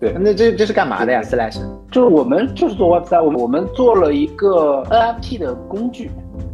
[0.00, 6.10] 对，那这这是干嘛的呀？Slash 就是我们就是做 Web 三，我们我们做了一个 NFT 的工具。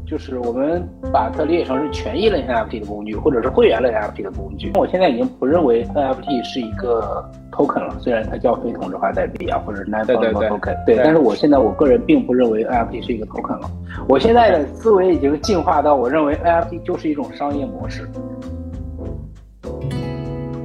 [0.06, 4.70] 就是我们把它理解成是权益类 NFT 的工具，或者是会员类 NFT 的工具。
[4.74, 10.76] 我现在已经不认为 NFT 是一个 token 了，虽然它叫非同质化代币啊，或者是 non-fungible token。
[10.84, 13.70] 对，但是我现在我个人并不认为 NFT 是一个 token 了。
[14.06, 18.06] 我现在的思维已经进化到我认为 NFT 就是一种商业模式。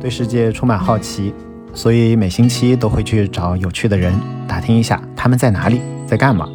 [0.02, 1.34] 对世界充满好奇，
[1.73, 4.13] 所以每星期都会去找有趣的人
[4.48, 6.48] 打听一下他们在哪里，在干嘛。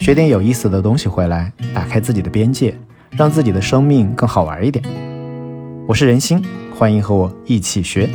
[0.00, 2.74] 学点有意思的东西回来，打开自己的边界，
[3.10, 4.84] 让自己的生命更好玩一点。
[5.86, 6.42] 我是任心，
[6.74, 8.08] 欢迎和我一起学。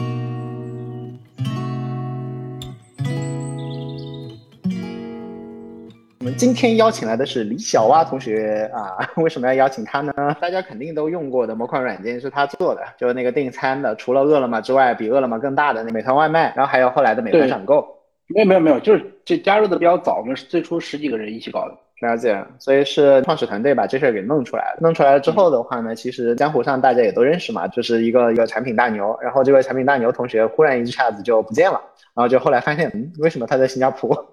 [6.23, 10.14] 我们今天邀请来的是李小蛙同学啊，为什么要邀请他呢？
[10.40, 17.86] 大家肯定都用过的某款软件是他做的，就是那个订餐的，除了饿了么之外，比饿了么更大的那美团外卖，然后还有后来的美团闪购。
[18.28, 21.75] 没有没有没有，就是这加入的比较早，我们是最初十几个人一起搞的。
[22.08, 24.78] 了解，所以是创始团队把这事儿给弄出来了。
[24.80, 29.14] 弄出来了之后的话呢，其实江湖上大家也都认识嘛，就是一个一个产品大牛。
[29.22, 31.81] 然后这位产品大牛同学忽然一下子就不见了，
[32.16, 34.25] 然后就后来发现，嗯，为什么他在新加坡？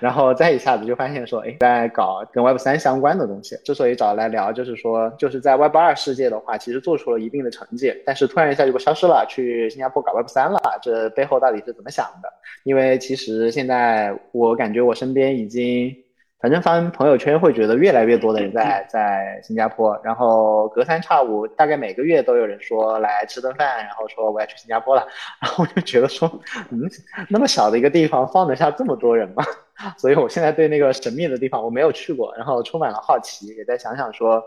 [0.00, 3.56] 然后再一下子就发现说，哎，在搞跟 Web 三相关的东西。
[3.64, 10.60] 之所以找来聊，就是说，就是在 Web 二世界的话，其实做出了一定的成绩，但是突然一下就消失了，去新加坡搞 Web 三了。
[10.82, 12.28] 这背后到底是怎么想的？
[12.64, 15.94] 因为其实现在我感觉我身边已经。
[16.40, 25.06] 反正翻朋友圈会觉得越来越多的人在 在新加坡，然后隔三差五，大概每个月都有人说来吃顿饭，然后说我要去新加坡了，
[25.40, 26.30] 然后我就觉得说，
[26.70, 26.82] 嗯，
[27.30, 29.42] 那么小的一个地方放得下这么多人吗？
[29.98, 34.42] 所以我现在对那个神秘的地方我没有去过，然后充满了好奇，也在想想说，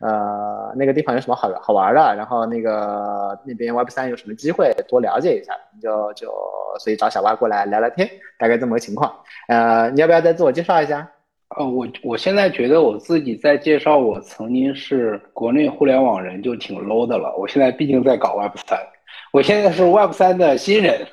[0.00, 6.32] 呃，那个地方有什么好好玩的，然后那个那边 Web 三有什么机会多了解一下，就就
[6.78, 8.08] 所以找小蛙过来聊聊天，
[8.38, 9.14] 大概这么个情况。
[9.48, 11.06] 呃，你要不要再自我介绍一下？
[11.56, 17.34] 呃，我我现在觉得我自己在介绍我曾经是国内互联网人就挺 low 的了。
[17.36, 18.78] 我现在毕竟在搞 Web 三，
[19.32, 21.06] 我现在是 Web 三的新人。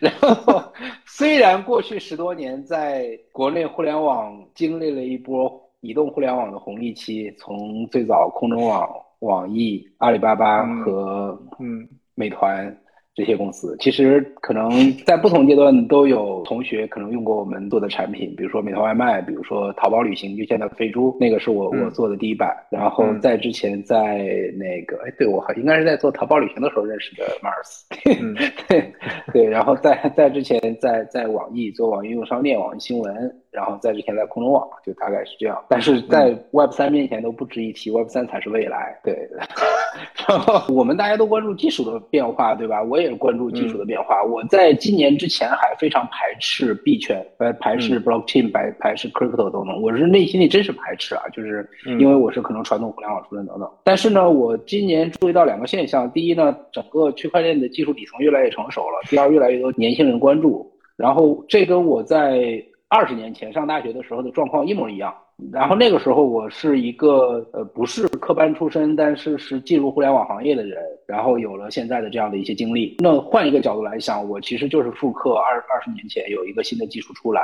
[0.00, 0.62] 然后
[1.06, 8.88] 虽然过去十多年在国内互联网经历了一波移动互联网的红利期，从最早空中网、
[9.20, 12.76] 网易、阿里巴巴和嗯美团。
[13.14, 14.70] 这些公司其实可能
[15.04, 22.54] 在不同阶段都有同学可能用过我们做的产品，比如说美团外卖，比如说淘宝旅行，就现在飞猪，那个是我我做的第一版。
[22.70, 24.24] 然后在之前在
[24.56, 27.84] 那个，哎，对我还应该是在做淘宝旅行的时候认识的 Mars，
[28.68, 28.92] 对
[29.32, 29.44] 对。
[29.44, 33.12] 然后在在之前在在网易做网易应用商店、网易新闻。
[33.50, 38.96] 然后在之前在空中网就大概是这样，但是在 Web 三面前都不值一提，Web 三才是未来。
[39.02, 39.28] 对，
[40.28, 42.82] 然后我们大家都关注技术的变化，对吧？
[42.82, 44.22] 我也关注技术的变化。
[44.22, 49.82] 我在今年之前还非常排斥币圈，呃，排斥 Blockchain，排排斥 Crypto 等等。
[49.82, 51.68] 我是内心里真是排斥啊，就是
[51.98, 53.68] 因为我是可能传统互联网出身等等。
[53.82, 60.70] 但是呢，我今年注意到两个现象：第一呢，整个区块链的技术底层越来越成熟了；第二，越来越多年轻人关注。
[60.96, 65.14] 然后这跟我在二十年前上大学的时候的状况一模一样，
[65.52, 72.96] 然后那个时候我是一个呃不是科班出身，但是是进入互联网行业的人，然后有了现在的这样的一些经历。
[72.98, 77.42] 那换一个角度来想，我其实就是复刻二二十年前有一个新的技术出来，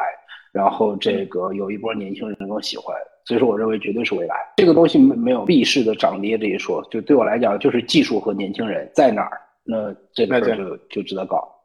[0.53, 4.34] 然后这个有一波年轻人能够喜欢，所以说我认为绝对是未来。
[4.57, 11.56] 这个东西没没有币式的涨跌这一说，就对我来讲就是技术和年轻人在哪儿，那这个就就值得搞。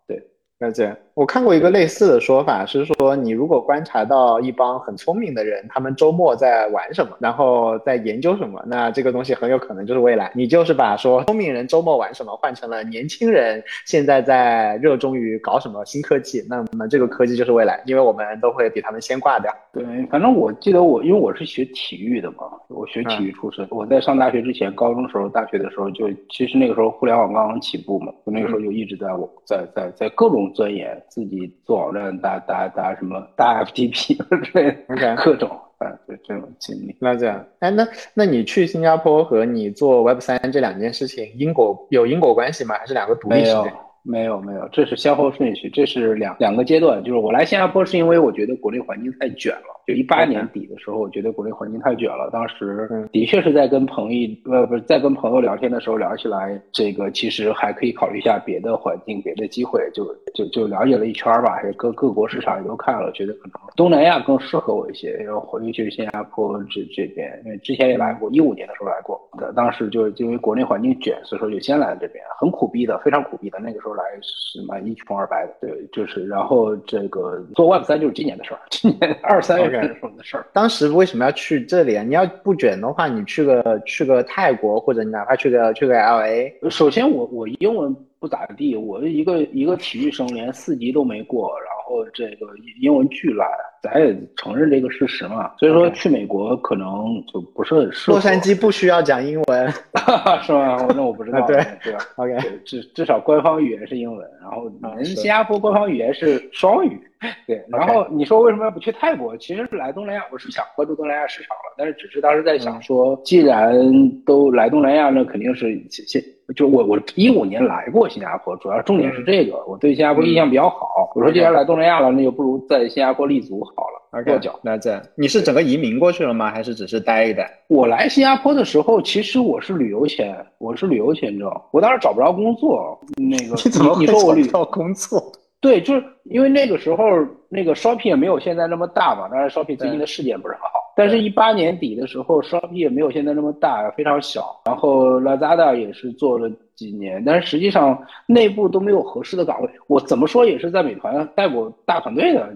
[0.61, 0.95] 对，了解。
[1.13, 10.31] 我看过一个类似的说法，是说你如果观察到一帮很聪明的人，他们周末在玩什么，然后在研究什么，那这个东西很有可能就是未来。
[10.33, 19.53] 你就是把说聪明人周末玩什么换成了年轻人现在在热衷于搞什么新科技，那么这个科技就是未来，因为我们都会比他们先挂掉。
[19.73, 22.38] 对，反正我记得我因为我是学体育的嘛，
[22.69, 31.01] 我学体育出身，我在上大学之前，高中时候、大学的时候就其实那个时候互联网刚刚起步嘛，我那个时候就一直在我在在在各种钻研。
[31.09, 36.95] 自己做网站打打打什么打 FTP 之类的各种，啊，就这种经历。
[37.00, 42.75] 那这样，哎，那那你去新加坡和你做 Web 三这两件事情因果有因果关系吗？
[42.77, 43.74] 还是两个独立事件？
[44.03, 47.03] 没有没有，这是先后顺序，这是两两个阶段。
[47.03, 49.81] 就是我来新加坡是因为我觉得国内环境太卷了。
[49.88, 52.30] 就一八年底的时候，我觉得国内环境太卷了。
[52.31, 59.81] 当时的确是在跟朋友呃不是在跟朋友聊天的时候聊起来，这个其实还可以考虑一下别的环境、别的机会。
[59.94, 65.12] 就就就了解了一圈吧，还是各各国市场也都看了，觉得可能东南亚更适合我一些。
[65.13, 69.19] 然后尤其是新加坡这这边，因为之前也来过，一五年的时候来过。
[69.56, 73.59] 当时就因为国内环境卷，所以说就先来了这边，很苦逼的，非常苦逼的。
[73.59, 73.90] 那个时候。
[73.91, 80.45] 候来是蛮一穷二白的，对，就是然后这个做 Web 三就是今年的事儿，今年二三月份时候的事儿。
[80.53, 82.03] 当时为什么要去这里啊？
[82.03, 86.69] 你要不卷的话，你去个去个泰国，或者你哪怕去个去个 LA。
[86.69, 92.47] 首先我我英文不咋地，我一个一个体育生连四级都没过，然后这个
[92.79, 93.47] 英文巨烂。
[93.83, 96.88] 咱也承认这个事实嘛，所以说去美国可能
[97.33, 98.13] 就不是很适合。
[98.13, 99.71] 洛杉矶不需要讲英文，
[100.45, 100.77] 是吗？
[100.95, 101.41] 那我不知道。
[101.47, 104.71] 对对，OK，至至少官方语言是英文，然后
[105.03, 107.01] 新加坡官方语言是双语。
[107.45, 109.38] 对，然后你说为什么要不去泰国？
[109.38, 113.77] 其实是来东南亚，我是想关注东南亚市场了，但是只是当时在想说，既然
[114.25, 116.21] 都来东南亚，那肯定是先
[116.56, 121.12] 就我我一五年来过新加坡，主要重点是这个，我对新加坡印象比较好。
[121.15, 124.59] 我说既然来东南亚了，那就不如在新加坡立足好了，落脚。
[124.63, 126.50] 那这你是整个移民过去了吗？
[126.50, 127.50] 还是只是待一待？
[127.67, 133.00] 我来新加坡的时候，其实我是旅游签，我是旅游签证，我当时找不着工作。
[133.17, 135.31] 那个你怎么你说我旅游工作？
[135.62, 137.06] 对，就是因为那个时候
[137.48, 146.52] 那个 shopping 也没有现在那么大嘛，当然 shopping 最近的事件不是很好，但是一八年底的时候 shopping 也没有现在那么大，非常小，然后 Lazada 也是做了。
[146.81, 147.95] 几年，但是实际上
[148.25, 149.69] 内部都没有合适的岗位。
[149.86, 152.51] 我怎么说也是在美团带过大团队的，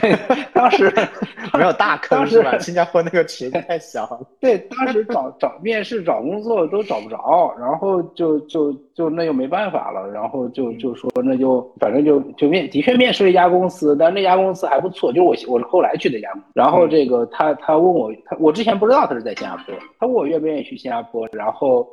[0.00, 0.14] 对，
[0.52, 0.92] 当时
[1.56, 2.58] 没有大坑是吧？
[2.58, 4.20] 新加坡那个企业太小了。
[4.38, 21.88] 对，当时找找面试找工作都找不着，然后就就就那又没办法了，然后就就说那就反正就就面的确面试了一家公司，但那家公司还不错，就是我我是后来去的家，然后这个他他问我他我之前不知道他是在新加坡，他问我愿不愿意去新加坡，然后。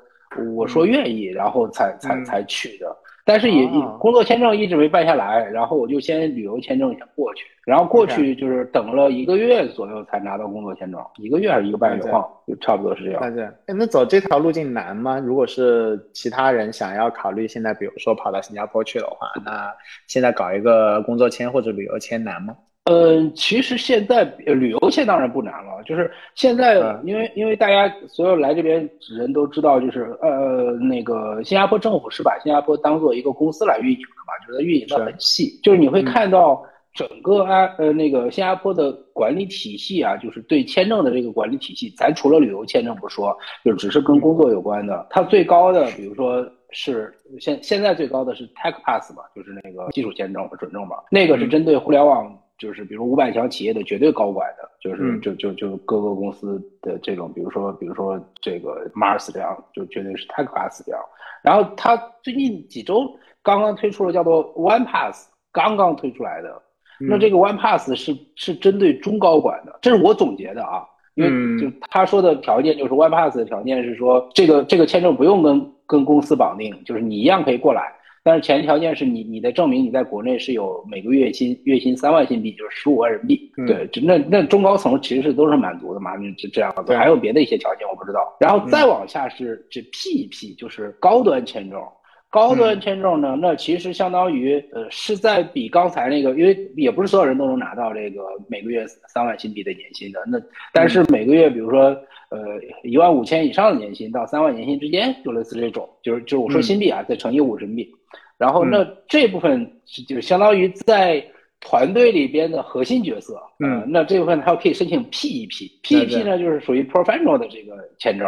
[0.56, 2.96] 我说愿意，然后才才才去的，
[3.26, 3.68] 但是也
[4.00, 13.36] 工作签证一直没办下来，然后我就先旅游签证先过去，然后过去就是等了一个月左右才拿到工作签证，一个月还是一个半月，忘了，就差不多是这样。
[13.36, 15.20] 对，哎，那走这条路径难吗？
[15.20, 19.72] 如果是其他人想要考虑现在，比如说跑到新加坡去的话，那
[20.08, 22.56] 现在搞一个工作签或者旅游签难吗？
[22.86, 36.60] 嗯，其实现在旅游签当然不难了，就是现在，因为因为大家所有来这边人都知道，就是呃那个新加坡政府是把新加坡当做一个公司来运营的嘛，就是运营的很细，就是你会看到
[36.92, 52.36] 整个啊呃那个新加坡的管理体系啊，就是对签证的这个管理体系，咱除了旅游签证不说，就只是跟工作有关的，它最高的，比如说是现现在最高的是 Tech Pass 嘛，就是那个技术签证和准证嘛，那个是针对互联网。
[52.62, 61.02] 就是比如五百强企业的绝对高管的，就是就就就各个公司的这种，比如说比如说这个 Mars 这样，就绝对是 Tech Pass 这样。
[61.42, 63.12] 然后他最近几周
[63.42, 66.62] 刚刚推出了叫做 One Pass，刚刚推出来的。
[67.00, 70.86] 那这个 One Pass 是是针对中高管的，这是我总结的啊，
[71.16, 77.92] 因为就他说的条件就是 One Pass 的条件是说，这个这个签证不用跟跟公司绑定，就是你一样可以过来。
[78.24, 83.52] 但是前提条件是你，你得证明你在国内是有每个月薪月薪三万新币，就是十五万人民币。
[83.66, 86.96] 对，那那中高层其实是都是满足的嘛，就这样子。
[86.96, 88.20] 还有别的一些条件我不知道。
[88.40, 91.82] 然后再往下是这 P 一 P，就是高端签证。
[92.32, 100.20] 高端签证呢，那其实相当于呃是在比刚才那个，因为也不是所有人都能拿到这个每个月三万新币的年薪的。
[100.26, 100.42] 那
[100.72, 101.82] 但是每个月比如说
[102.30, 102.40] 呃
[102.84, 107.94] 一万五千以上的年薪到三万年薪之间，就类似这种，就是就是我说新币啊，再乘以五人民币。
[108.38, 109.70] 然后那这部分
[110.08, 111.24] 就相当于在
[111.60, 118.28] 团队里边的核心角色，嗯，那这部分他可以申请 PEP，PEP 呢就是属于 professional 的这个签证，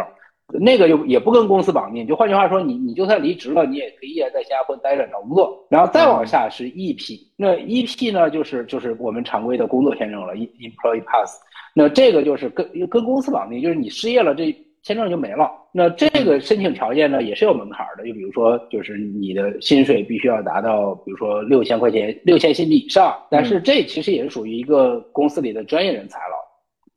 [0.52, 5.66] 那个就也不跟公司绑定，就换句话说，你你就算离职了，你也可以依然在新加坡待着找工作。
[5.70, 11.40] 然后再往下是 EP，那 EP 呢就是就是我们常规的工作签证了，employee pass，
[11.74, 14.54] 那这个就是跟跟公司绑定，就是你失业了这。
[14.86, 15.50] 签证就没了。
[15.72, 18.06] 那这个申请条件呢，也是有门槛的。
[18.06, 23.16] 就比如说，就是你的薪水必须要达到，比如说六千块钱、六千新币以上。
[23.30, 26.34] 但是这其实也是属于一个公司里的专业人才了。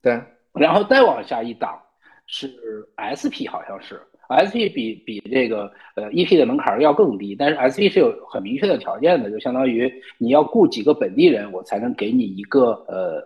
[0.03, 0.21] 对。
[0.61, 1.79] 然后再往下一档
[2.27, 2.48] 是
[2.96, 4.00] SP，好像是。
[4.27, 13.24] SP 比比这个呃 EP 的门槛要更低，但是 SP 是有很明确的条件的，就相当于你要雇几个本地人，我才能给你一个呃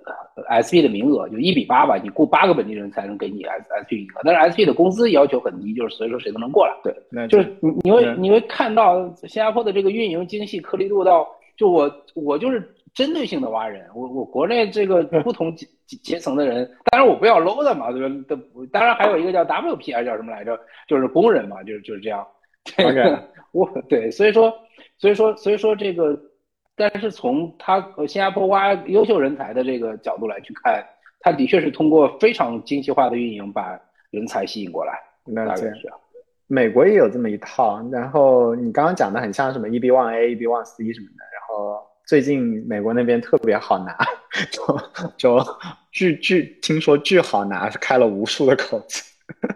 [0.61, 4.21] SP 的名额，就一比八吧，你雇八个本地人才能给你 S SP 名额。
[4.23, 6.73] 但是 SP 的工资要求很低，就是所以说谁都能过来。
[6.83, 11.27] 对，就是你你会你会看到新加坡的这个运营精细颗粒度到，
[11.57, 12.75] 就我我就是。
[12.93, 15.65] 针对性的挖人，我我国内这个不同阶
[16.03, 18.15] 阶层的人，当然我不要 low 的嘛，对吧？
[18.27, 18.37] 的
[18.71, 20.59] 当然还有一个叫 WP 还是叫什么来着？
[20.87, 22.25] 就是工人嘛，就是就是这样。
[22.63, 24.53] 这个 我对，所以说
[24.97, 26.19] 所以说所以说这个，
[26.75, 30.83] 但是从他新加坡挖优秀人才的这个角度来去看，
[31.21, 33.79] 他的确是通过非常精细化的运营把
[34.09, 34.93] 人才吸引过来。
[35.35, 35.97] 大概是这样。
[36.47, 37.81] 美国也有这么一套。
[37.91, 41.23] 然后你刚刚讲的很像什么 EB One A、EB One C 什么的。
[41.31, 41.81] 然后
[42.11, 43.97] 最近美国那边特别好拿，
[44.51, 44.77] 就
[45.17, 45.47] 就
[45.93, 49.01] 巨巨听说巨好拿，开了无数的口子。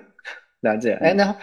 [0.63, 0.93] 了解。
[1.01, 1.35] 哎，那。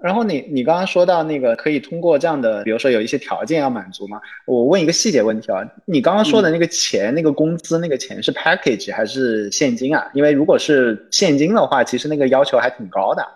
[0.00, 4.20] 然后你你刚刚说到那个可以通过这样的，比如说有一些条件要满足吗？
[4.46, 10.08] 我问一个细节问题啊，你刚刚说的那个钱、那个工资、那个钱是 package 还是现金啊？
[10.14, 13.26] 因为如果是现金的话，其实那个要求还挺高的。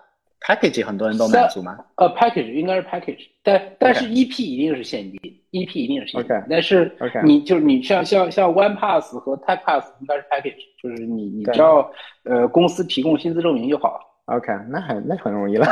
[0.47, 1.79] Package 很多人都满足吗？
[1.97, 5.19] 呃，package 应该是 package，但但是 EP 一定是现金
[5.53, 6.29] ，EP 一定是现金。
[6.51, 11.91] 但是你就是你像像像 One Pass 和 Type Pass 应该是 package，就是你你只要
[12.25, 14.01] 呃公司提供薪资证明就好了。
[14.27, 15.67] OK，那很那很容易了。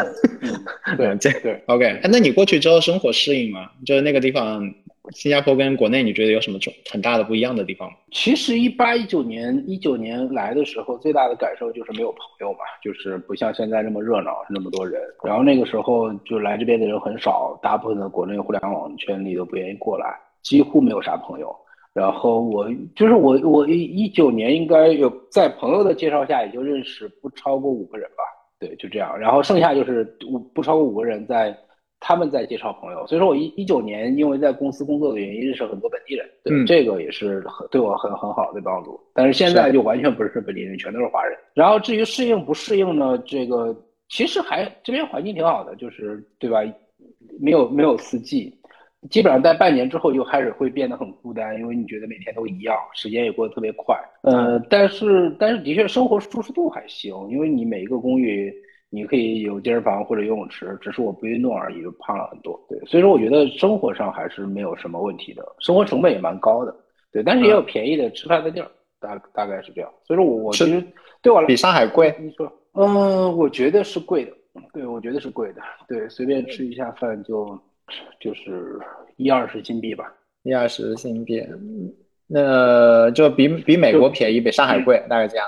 [0.98, 1.86] 对，这对 OK。
[1.86, 3.70] 哎，那你过去之后生活适应吗？
[3.86, 4.62] 就是那个地方，
[5.10, 6.58] 新加坡跟国内，你觉得有什么
[6.90, 7.94] 很大的不一样的地方吗？
[8.10, 15.00] 其实一八一九年一九年来的时候，最大的感受就是没有朋友嘛，就是不像现在那么热闹，那么多人。
[15.24, 21.56] 然后那个时候就来这边的人很少，大部分的国内互联网圈里都不愿意过来，几乎没有啥朋友。
[21.94, 28.22] 然后我就是我我一一九年应该有在朋友的介绍下，也就认识不超过五个人吧。
[28.62, 31.52] 对，就这样，然后剩下就是五不超过五个人在，
[31.98, 39.00] 他们在介绍朋友，所以说我一一九年因为在公司工作的原因认识很多本地人，对，这个也是很对我很很好的帮助。
[39.14, 41.36] 但是现在就完全不是本地人，全都是华人。
[41.54, 43.18] 然后至于适应不适应呢？
[43.26, 43.76] 这个
[44.08, 46.60] 其实还这边环境挺好的，就是对吧？
[47.40, 48.56] 没有没有四季。
[49.10, 53.98] 基本上在半年之后就开始会变得很孤单，因为你觉得每天都一样，时间也过得特别快。
[54.22, 58.54] 呃，但是但是的确生活舒适度还行，因为你每一个公寓
[58.90, 62.58] 你可以有健身房或者游泳池，只是我不运动而已，就胖了很多。
[62.68, 66.72] 对，所以说我觉得生活上还是没有什么问题的，生活成本也蛮高的。
[67.10, 69.90] 对，但是也有便宜的吃饭的地儿，大大概是这样。
[70.04, 70.80] 所以说我其实
[71.20, 72.14] 对我来比上海贵。
[72.20, 74.32] 你说，嗯，我觉得是贵的。
[74.72, 75.60] 对，我觉得是贵的。
[75.88, 77.60] 对，随便吃一下饭就。
[78.20, 78.78] 就是
[79.16, 80.12] 一二十新币吧，
[80.42, 81.44] 一二十新币，
[82.26, 85.46] 那就比比美国便宜，比上海贵，大概这样。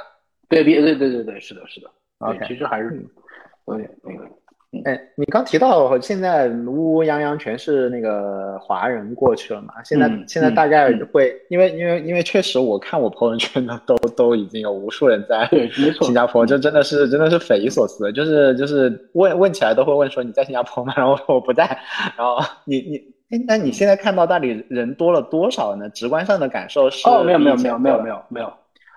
[0.48, 1.90] 对，比对对对对，是的，是的。
[2.18, 3.02] OK，其实还是
[3.66, 4.28] 有点那个。
[4.84, 9.74] 哎，你刚提到现在乌乌泱泱全是那个华人过去了嘛？
[9.84, 15.48] 现在现在大概会，因为因为因为确实我看我朋友圈的都都已经有无数人在
[16.00, 20.92] 新加坡，就真的是真的是匪夷所思，就是就是问问起来都会问说你在新加坡吗？
[20.98, 21.64] 然后我不在，
[22.16, 22.96] 然后你你
[23.30, 25.88] 哎，那你现在看到那里人多了多少呢？
[25.88, 27.08] 直观上的感受是？
[27.08, 28.52] 哦，没有没有没有没有没有没有。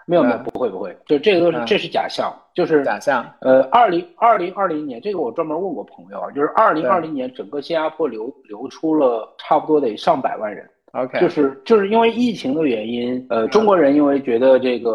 [0.10, 3.30] 没有没有不会不会，就这个都是这是假象，就是假象。
[3.42, 10.66] 呃，二零二零二零年，这个我专门问过朋友啊，就是二零二零年整个新加坡流流出了差不多得上百万人。
[10.94, 14.94] OK，就是就是因为疫情的原因，呃，中国人因为觉得这个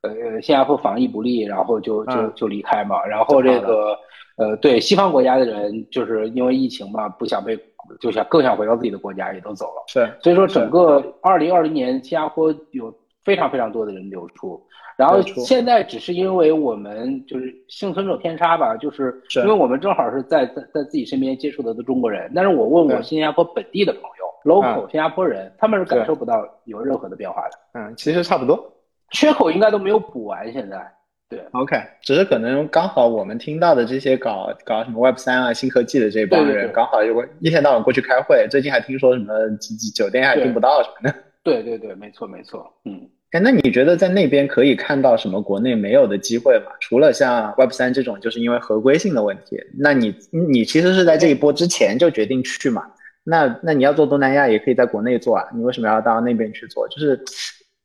[0.00, 3.04] 呃新加坡防疫不利，然后就就就离开嘛。
[3.04, 3.94] 然后这个
[4.38, 7.54] 呃对西方国家的人，就是因为疫情嘛，不想被
[8.00, 9.84] 就想更想回到自己的国家，也都走了。
[9.88, 12.90] 是，所以说整个二零二零年新加坡有。
[13.28, 14.58] 非常非常多的人流出，
[14.96, 27.58] 然后现在只是因为我们就是幸存者偏差吧，就是因为我们正好是在在在自己身边接触的都中国人，但是我问我新加坡本地的朋友，local 新加坡人，他们是感受不到有任何的变化的。
[27.78, 28.72] 嗯，其实差不多，
[29.10, 30.50] 缺口应该都没有补完。
[30.50, 30.90] 现在，
[31.28, 39.34] 对，OK，只是可能刚好我们听到的这些搞搞什么 Web 三啊、新科技的这帮人，刚好就一天到晚过去开会，最近还听说什么
[39.94, 41.14] 酒店还订不到什么的。
[41.44, 43.06] 对对对，没错没错，嗯。
[43.32, 46.72] 哎，那你觉得在那边可以看到什么国内没有的机会吗？
[46.80, 49.58] 除了像 Web 三这种，就是因为合规性的问题。
[49.78, 50.14] 那你
[50.48, 52.84] 你其实是在这一波之前就决定去嘛？
[53.24, 55.44] 那那你要做东南亚，也可以在国内做啊。
[55.54, 56.88] 你为什么要到那边去做？
[56.88, 57.22] 就是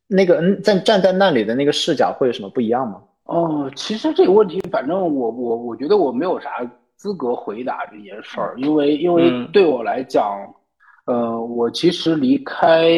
[0.08, 3.02] 那个嗯，站站在那里的那个视角会有什么不一样吗？
[3.24, 6.48] 哦，其实这个问题，反正我我我觉得我没有啥
[6.96, 10.24] 资格回答这件事儿，因为因为对我来讲。
[11.06, 12.88] 呃，我其实离开，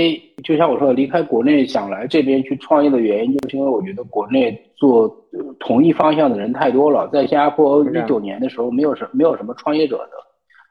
[0.44, 5.12] 就像我说的，离开国内想来这边去创业的原因，就是因为我觉得国内做
[5.58, 7.08] 同一方向的人太多了。
[7.08, 10.12] 在新加坡一九年的时候，没有什没有什么创业者的，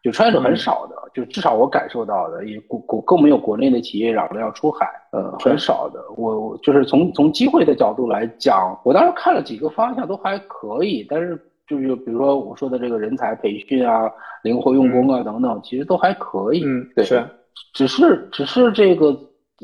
[0.01, 5.99] 就创业者很少的，就至少我感受到的，也国国更没有国内的企业嚷着要出海，呃，很少的。
[6.15, 11.37] 我就是从从机会的角度来讲，我当时看了几个方向都还可以，但是。
[11.67, 14.09] 就是比如说我说的这个人才培训啊、
[14.43, 16.63] 灵活用工啊等等，其实都还可以。
[16.63, 17.25] 嗯，对，是，
[17.73, 19.17] 只是只是这个，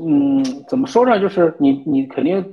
[0.04, 1.20] 嗯，怎么说呢？
[1.20, 2.44] 就是你你肯定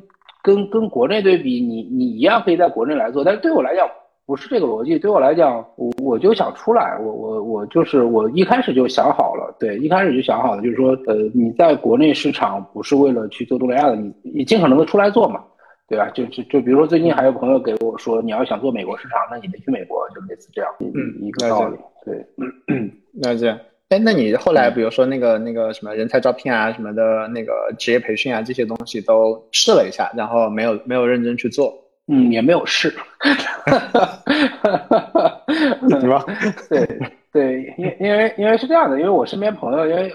[0.42, 3.88] 跟跟国内对比，你你一样可以在国内来做，但是对我来讲
[4.26, 4.98] 不是这个逻辑。
[4.98, 15.42] 对我来讲，我我就想出来，我我我就是我一开始就想好了，对，一开始就想好了，就是说，呃，你在国内市场不是为了去做东南亚的，你你尽可能的出来做嘛。
[15.88, 16.10] 对吧？
[16.10, 20.86] 就就就比如说最近还有朋友给我说，你要想做美国市场，那你得去美国，就类似这样嗯
[21.20, 21.78] 一个道理。
[22.04, 22.26] 对，
[23.22, 23.58] 了解。
[23.88, 31.72] 哎，那你后来比如说那个那个什么人才招聘啊，什么的那个职业培训啊，这些东西都试了一下，然后没有没有认真去做。
[32.10, 32.94] 嗯，也没有试。
[35.88, 36.24] 对吧？
[36.68, 36.86] 对
[37.32, 40.10] 对，因因为因为是这样的，因为我身边朋友，因为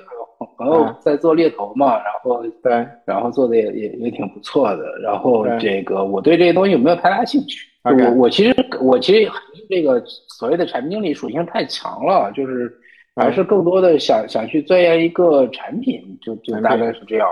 [0.57, 7.67] 朋友在做猎头嘛，然后对，然后做的也也也挺不错的，然后这个我对这些东西有没有太大兴趣？
[7.83, 9.29] 我我其实我其实
[9.69, 12.71] 这个所谓的产品经理属性太强了，就是
[13.15, 17.27] 还是更多的想想去钻研一个产品，就就大概是这样。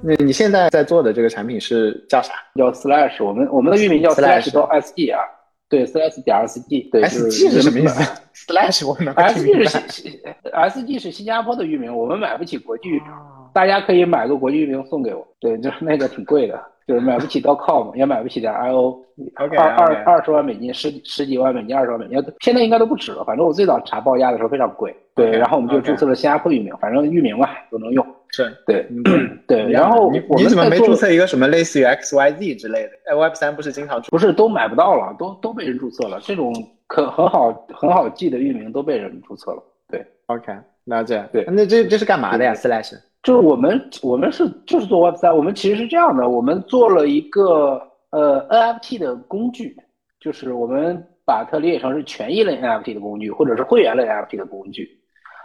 [0.00, 5.20] 那你现在在做的这个产品是叫啥叫 slash，我们我们的域名叫 Slash slash 到 sg 啊，
[5.68, 8.02] 对 slash 点 sg，对就是？SG 是什么意思？
[8.46, 15.26] Slash 我能听明 SG 白是新 SG 是新加坡的域名，我们买不起国际域名，哦大家可以买个国际域名送给我。
[15.40, 18.96] 对，就是那个挺贵的，就是买不起 .com，也买不起点 io，
[19.34, 23.24] 二二二十万美金，十十几万美金，二十万美金，现在应该都不止了。
[23.24, 24.94] 反正我最早查报价的时候非常贵。
[25.16, 28.06] 对，然后我们就注册了新加坡域名，反正域名嘛都能用。
[28.44, 32.90] 是对嗯对，然后你你怎么没注册一个什么类似于 XYZ 之类的？
[33.06, 36.20] 哎，Web 三不是经常出不是都买不到了，都都被人注册了。
[36.22, 36.52] 这种
[36.86, 39.62] 可很好很好记的域名都被人注册了。
[39.88, 40.04] 对。
[40.26, 40.52] ？OK，
[40.84, 41.26] 了解。
[41.32, 49.76] 对那这这是干嘛的呀？Slash 就是我们我们是就是做 Web 三，我们其实是这样的，我们做了一个呃 NFT 的工具，
[50.20, 54.97] 就是我们把它理解成是权益类 NFT 的工具，或者是会员类 NFT 的工具。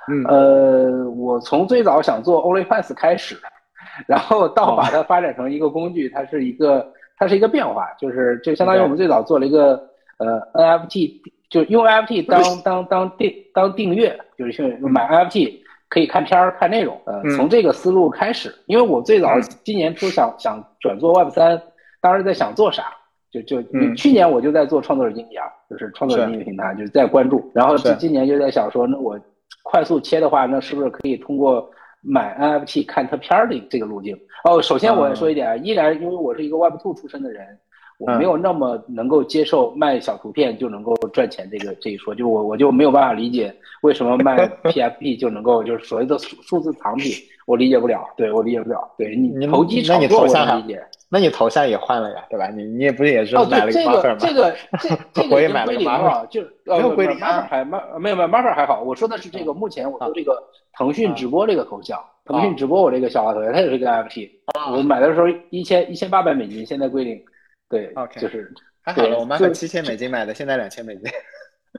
[0.08, 0.24] 嗯。
[0.26, 3.38] 呃，我从最早想做 OnlyFans 开始，
[4.08, 4.78] 然后到哦。
[4.78, 9.82] 把它发展成一个工具，它是一个它是一个变化，就是就相当于我们最早做了一个
[10.18, 17.30] 呃 NFT，就用 NFT 当当当订当订阅，就是去买 NFT 可以看片儿看内容，呃，嗯。
[17.38, 19.42] 从这个思路开始，因为我最早嗯。
[19.64, 21.62] 今年初想想转做 Web 三，
[22.02, 22.86] 当时在想做啥。
[23.32, 23.96] 就就嗯。
[23.96, 27.52] 去年我就在做创作者经济啊，就是创作者经济平台，就是在关注。
[27.54, 29.20] 然后今今年就在想说，那我
[29.64, 31.68] 快速切的话，那是不是可以通过
[32.02, 34.16] 买 NFT 看它片儿的这个路径？
[34.44, 37.58] 哦，首先我要说一点啊，依然因为我是一个 Web Two 出身的人，
[37.98, 47.14] 我嗯没有那么能够接受卖小图片就能够赚钱这个这一说，就我我就没有办法理解为什么卖 PFP 就能够就是所谓的数数字藏品，
[47.48, 48.92] 我理解不了，对我理解不了。
[48.98, 50.86] 对你你投机炒作我理解。
[51.14, 52.48] 那你头像也换了呀，对吧？
[52.48, 54.02] 你你也不是也是哦，买了一，个吗？
[54.02, 57.78] 个这个这这 我也个已经买了个归零 buffer，就呃没有归零啊 buffer 还没
[58.10, 60.42] 有没有 buffer 还好，我说的是这个目前我说这个
[60.76, 64.32] 腾讯直播这个头像，腾讯直播我这个小花头像，它也是个 NFT，
[64.76, 67.24] 我买的时候一千一千八百美金，现在归零，
[67.70, 71.12] 对 OK 就是还好了，对我妈就才七千美金买的，现在两千美金。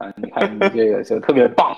[0.00, 1.72] 啊，你看你这个就特别棒，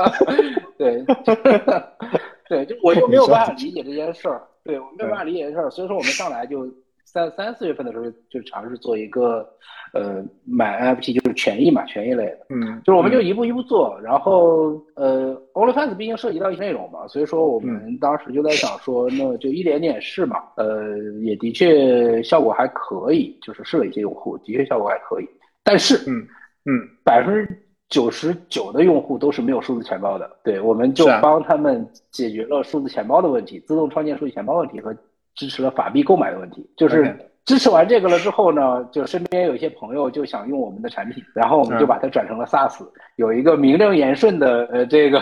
[0.78, 1.04] 对，
[2.48, 6.66] 对，就我就没有办法理解这件事儿，对我没有办法理解这事儿，所以说我们上来就
[7.12, 9.46] 三三四月份的时候就尝试做一个
[9.92, 25.28] 呃买 NFT 就是权益嘛，权益类的，嗯，就是我们就一步一步做，然后呃，OnlyFans 毕竟涉及到一些内容嘛，所以说我们当时就在想说，那就一点点试嘛，呃，也的确效果还可以，就是试了一些用户，的确效果还可以，
[25.62, 26.26] 但是嗯
[26.64, 26.88] 嗯。
[27.04, 34.96] 百分之九十九的用户都是没有数字钱包的，对，我们就帮他们解决了数字钱包的问题，自动创建数字钱包问题和
[35.34, 36.68] 支持了法币购买的问题。
[36.76, 45.20] 就是支持完这个了之后呢，就身边有一些朋友就想用我们的产品，然后我们就嗯把它转成了 SaaS，有一个名正言顺的呃这个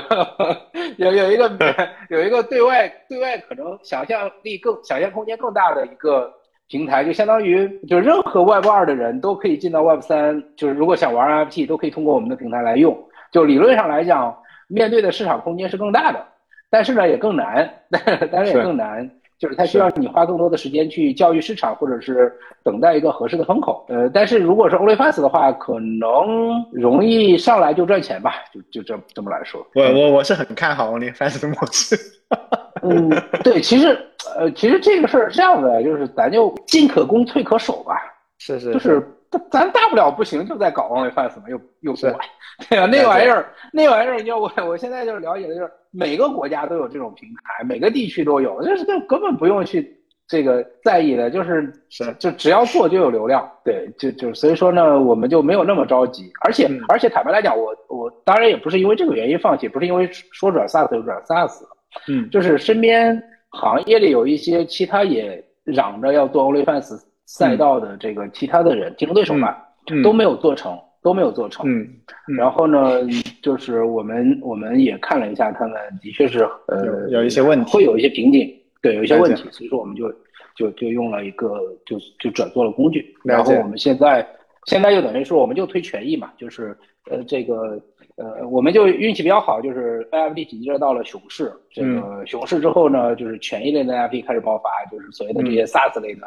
[0.98, 1.50] 有有一个
[2.10, 6.30] 有一个对外对外可能想象力更想象空间更大的一个
[6.68, 12.96] 平台，就相当于就任何 Web 二的人都可以进到 Web 三，就是如果想玩 NFT 都可以通过我们的平台来用。
[13.32, 14.36] 就理论上来讲，
[14.68, 16.22] 面对的市场空间是更大的，
[16.68, 19.10] 但是呢也更难， 但但是也更难。
[19.40, 22.30] 就是它需要你花更多的时间去教育市场，或者是
[22.62, 23.86] 等待一个合适的风口。
[23.88, 29.66] 呃，但是如果是 OnlyFans 的话，可能容易上来就赚钱吧，就就这这么来说。
[29.74, 31.96] 我我我是很看好 OnlyFans 的模式。
[32.82, 33.10] 嗯，
[33.42, 33.98] 对，其实
[34.36, 37.96] 呃，其实这个事儿是这样的，就是咱就进可攻，退可守吧。
[38.38, 42.20] 是是就是咱咱大不了不行，就在搞 OnlyFans 嘛，又又不是管，
[42.68, 61.62] 对吧，那玩意儿那玩意儿，你要我我现在就是了解的就是每个国家都有这种平台，每个地区都有，就是就根本不用去这个在意的，就是是就只要做就有流量，对，就就所以说呢，我们就没有那么着急，而且、嗯而且坦白来讲，我我当然也不是因为这个原因放弃，不是因为说转 SaaS 就转 SaaS，
[62.08, 62.28] 嗯。
[62.30, 67.00] 就是身边行业里有一些其他也嚷着要做 OnlyFans
[67.32, 70.02] 赛道的这个其他的人，竞争对手吧，嗯。
[70.02, 70.78] 都没有做成。
[71.02, 71.64] 都没有做成。
[71.66, 71.88] 嗯，
[72.36, 73.00] 然后呢，
[73.42, 80.12] 就是我们我们也看了一下，他们的确是呃有有一些问题，会有一些瓶颈，对，有一些问题，所以说我们就
[80.54, 84.28] 就就用了一个就就转做了工具，然后我们现在
[84.66, 86.76] 现在就等于说我们就推权益嘛，就是
[87.10, 87.80] 呃这个
[88.16, 96.26] 呃我们就运气比较好，就是 NFT 紧接着到了熊市，这个熊市之后呢，就是权益类的 NFT 开始爆发，就是所谓的这些 SaaS 类的。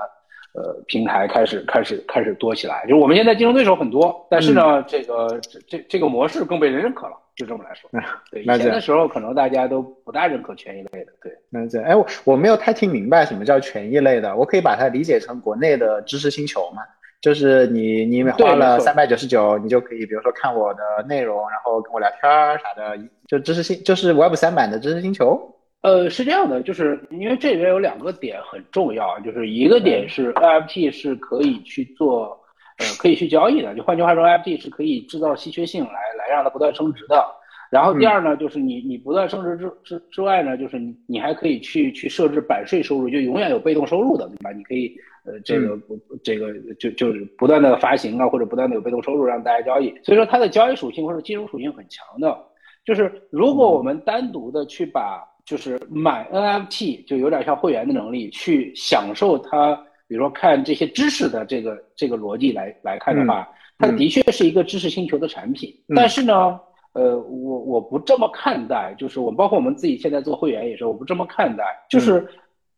[0.54, 7.90] 呃，平台开始开始开始多起来，就是我们现在竞争对手很多，但是呢，这个这这这个模式更被人认可了，就这么来说。
[8.30, 11.12] 对，以前的时候可能大家都不大认可权益类的。
[11.22, 16.84] 对，那这哎，我我没有太听明白什么叫权益类的，我可以把它理解成国内的知识星球嘛？
[17.20, 22.96] 就是你你花了三百九十九，你就可以比如说看我的内容，然后跟我聊天儿啥的，
[23.28, 25.53] 就知识星就是 Web 三版的知识星球。
[25.84, 32.40] 呃，是这样的，就是因为这里面有两个点很重要，就是一个点是 NFT 是可以去做，
[32.80, 37.22] 呃，可以去交易的，就换句话说，NFT 是可以制造稀缺性来来让它不断升值的。
[37.70, 44.52] 然后第二呢，就是你你不断升值之之之外呢，就是你你还可以去去设置版税收入，就永远有被动收入的，对吧？
[44.52, 52.38] 你可以呃这个不这个就就是不断的发行啊，或者不断的有被动收入让大家交易，所以说它的交易属性或者金融属性很强的。
[52.86, 59.76] 就是如果我们单独的去把就是买 NFT 就有点像会员的能力，去享受它，
[60.08, 65.74] 比如说看这些知识的这个这个逻辑来来看的话，它的确是一个知识星球的产品。
[65.96, 66.60] 但是呢，
[66.94, 72.28] 呃，我我不这么看待，就是我包括我们自己现在做会员也是，我不这么看待，就是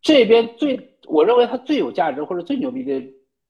[0.02, 3.02] 这边最我认为它最有价值或者最牛逼的。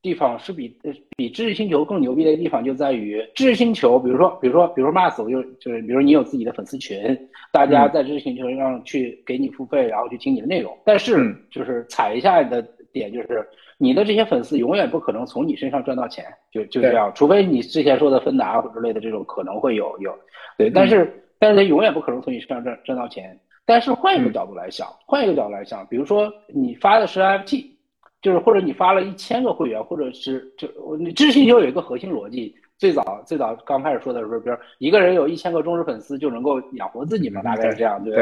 [0.06, 7.18] 地方是比呃比知识星球更牛逼的地方就在于知识星球，比如说比如说比如说 Mars，我就就是比如你有自己的粉丝群，
[7.52, 10.78] 大家在知识星球上去给你付费，然后去听你的内容。
[10.86, 12.62] 但是就是踩一下的
[12.94, 13.44] 点就是
[13.80, 20.16] 你的这些粉丝永远不可能从你身上赚到钱，就就这样，除非你之前说的芬达或之类的这种可能会有有，
[20.56, 23.36] 对，但是但是他永远不可能从你身上赚赚到钱。
[23.66, 27.74] 但是换一个角度来想，换一个角度来想，比如说你发的是 NFT。
[28.26, 38.16] 就是或者你发了一千个会员，或者是就你知识星球有一个核心逻辑，最早最早刚开始说的时候，比如一个人有一千个忠实粉丝就能够养活自己嘛，大概是这样，对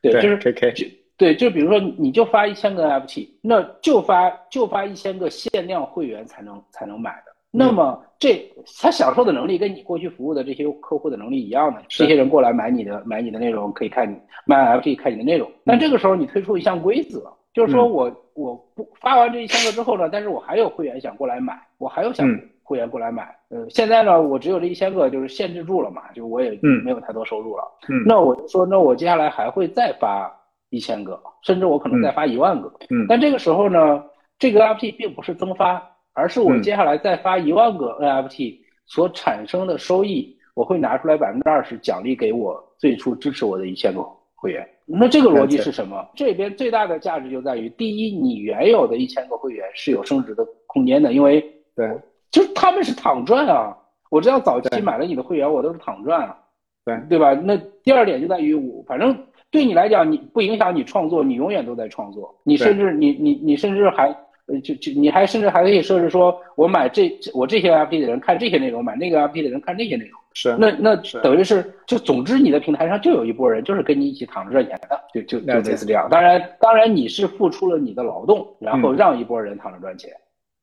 [0.00, 0.12] 对？
[0.12, 0.38] 对，就是
[0.72, 17.30] 就对，就比如说你就发一千个 NFT，那就发就发一千个限量会员才能才能买的，那么这他享受的能力跟你过去服务的这些客户的能力一样的，这些人过来买你的买你的内容，可以看你卖 NFT 看你的内容，但这个时候你推出一项规则。
[17.52, 22.26] 就是说我我不发完这一千个之后呢，但是我还有会员想过来买，我还有想
[22.62, 23.36] 会员过来买。
[23.48, 27.64] 呃，现在呢，我只有这一千个，就是限制住了嘛，就我也没有太多收入了。
[27.88, 30.32] 嗯，那我就说，那我接下来还会再发
[30.68, 32.72] 一千个，甚至我可能再发一万个。
[32.90, 34.04] 嗯，但这个时候呢，
[34.38, 35.82] 这个 NFT 并不是增发，
[36.14, 44.64] 而是我接下来再发一万个 NFT 所产生的收益，我会拿出来百分之二十奖励给我最初支持我的一千个会员。
[44.92, 46.08] 那这个逻辑是什么？
[46.14, 51.40] 这边最大的价值就在于，第一，你原有的一千个会员是有升值的空间的，因为
[51.76, 51.88] 对，
[52.30, 53.76] 就是他们是躺赚啊。
[54.10, 56.36] 我知道早期买了你的会员，我都是躺赚啊，
[56.84, 57.32] 对对吧？
[57.34, 59.16] 那第二点就在于，我反正
[59.50, 64.16] 对你来讲，你不影响你创作，你永远都在创作，你甚至你你你甚至还。
[64.60, 70.18] 就就你还甚至还可以设置说，我买这我这些 IP 的人看这些内容，买那个 IP 的人看那些内容。
[70.32, 76.08] 是，那那等于是就总之你的平台上就有一波人就是跟你一起躺着赚钱的，就就就类似这样。
[76.10, 80.10] 当然当然你是付出了你的劳动，然后让一波人躺着赚钱，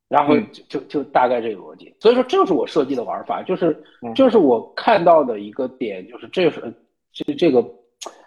[0.08, 1.94] 然后就就就大概这个逻辑。
[2.00, 3.78] 所以说这是我设计的玩法，就是
[4.16, 6.74] 就是我看到的一个点，就是这是
[7.12, 7.62] 这这个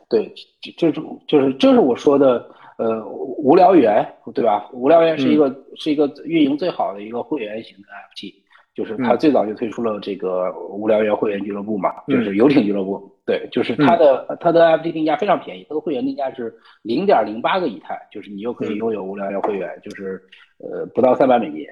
[0.09, 0.33] 对，
[0.79, 2.51] 就就就是就是我说的。
[2.81, 4.03] 呃，无聊猿
[4.35, 4.71] 对吧？
[4.73, 8.33] 无聊猿是一个是一个运营最好的一个会员型的 FT，
[8.75, 13.15] 就是它最早就推出了这个无聊猿会员俱乐部嘛，就是游艇俱乐部。
[13.27, 20.19] 对，就是它的它的 FT 定价非常便宜，它的会员定价是零点零八个以太，就是你又可以拥有无聊猿会员，就是
[20.59, 21.67] 呃不到三百美金。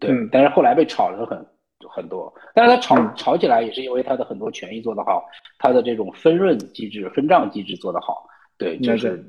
[0.00, 1.38] 对，但是后来被炒了很
[1.86, 5.22] 很多，但是它炒炒起来也是因为它的很多权益做得好，
[5.58, 8.26] 它的这种分润机制、分账机制做得好。
[8.56, 9.22] 对，这是。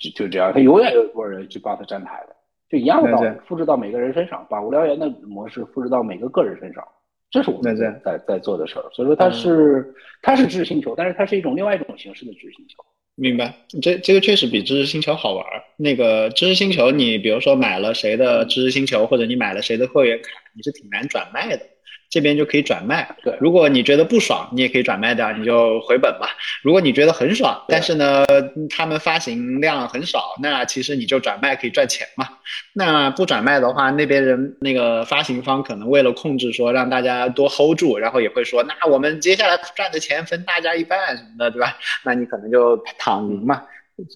[0.00, 2.34] 就就这样，他永远有一波人去帮他站台的，
[2.70, 6.82] 就一样的道理，复制到每个人身上，把无聊猿的模式复制到每个个人身上，
[7.30, 8.84] 这是我们在在在做的事儿。
[8.92, 12.82] 所以说，它是它是知识星球，但是它是一种另外一种形式的知识星球。
[13.16, 15.44] 明白，这这个确实比知识星球好玩。
[15.76, 21.62] 那个知识星球，你比如说买了谁的知识星球，或者你买了谁的会员卡，你是挺难转卖的。
[22.10, 23.08] 这边就可以转卖。
[23.22, 26.26] 对如果你觉得不爽，你也可以转卖掉，你就回本嘛。
[26.62, 28.26] 如果你觉得很爽，但是呢，
[28.68, 32.28] 他们发行量很少，那其实你就转卖可以赚钱嘛。
[32.72, 41.76] 那不转卖的话，那边人那个发行方可能为了控制说让大家多 hold 住，然后也会说，那我们接下来赚的钱分大家一半什么的，对吧？
[42.04, 43.62] 那你可能就躺赢嘛。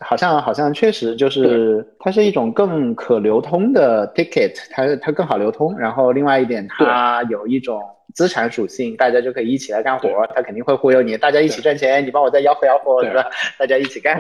[0.01, 5.77] 好像好像确实就是它是一种更可流通的 ticket，它它更好流通。
[5.79, 7.81] 然后另外一点，它有一种
[8.15, 10.09] 资产属性，大家就可以一起来干活。
[10.35, 13.25] 它肯定会忽悠你，大家一起赚钱，你帮我再吆喝吆喝，对是吧？
[13.59, 14.19] 大家一起干。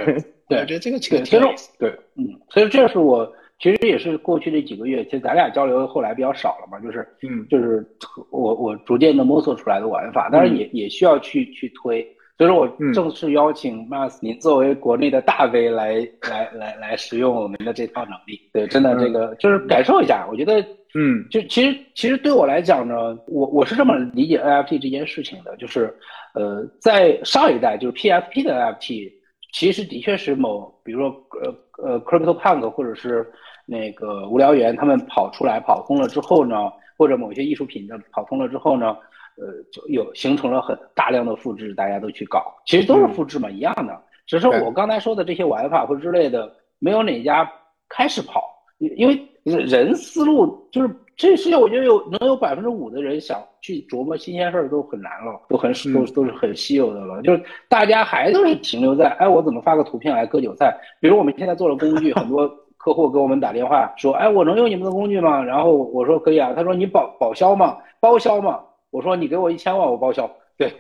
[0.48, 7.87] 对 我觉得这个其对，实其实对，嗯，所以这是我其实也是过去这几个月，其实咱俩交流后来比较少了嘛，就是嗯就是
[8.31, 12.07] 我我逐渐的摸索出来的玩法，当然也、也需要去去推。
[12.37, 12.92] 所以说我嗯。
[12.92, 15.94] 正式邀请 Mas 您作为国内的大 V 来
[16.29, 18.40] 来来来使用我们的这套能力。
[18.53, 20.61] 对，真的这个就是感受一下，我觉得
[20.94, 21.25] 嗯。
[21.31, 25.94] 就其实其实对我来讲呢，我我是这么理解 NFT 这件事情的，就是
[26.35, 29.12] 呃，在上一代就是 PFP 的 NFT，
[29.53, 31.09] 其实的确是某比如说
[31.42, 33.25] 呃呃 CryptoPunk 或者是
[33.66, 38.97] 那个无聊猿他们跑出来跑通了之后呢，或者某些艺术品的跑通了之后呢，
[39.37, 47.51] 呃，就有形成了很大量的复制，大家都去搞，其实都是复制嘛，一样的，只是我刚才说的这些玩法或之类的，没有哪家
[47.88, 48.42] 开始跑，
[48.79, 57.23] 因因为人思路就是这世界，我觉得有能有百分之五的人想去琢磨新鲜事儿都很难了，都很嗯都都是很稀有的了。
[57.23, 60.77] 就是大家还都是停留在，哎，我怎么发个图片来割韭菜？
[61.01, 65.42] 比如我们现在做了工具，很多客户给我们打电话说，哎，我能用你们的工具吗？
[65.42, 67.77] 然后我说可以啊，他说你保保销吗？
[68.01, 68.61] 包销吗？
[68.94, 70.30] 我说你给我一千万，我报销。
[70.57, 70.72] 对，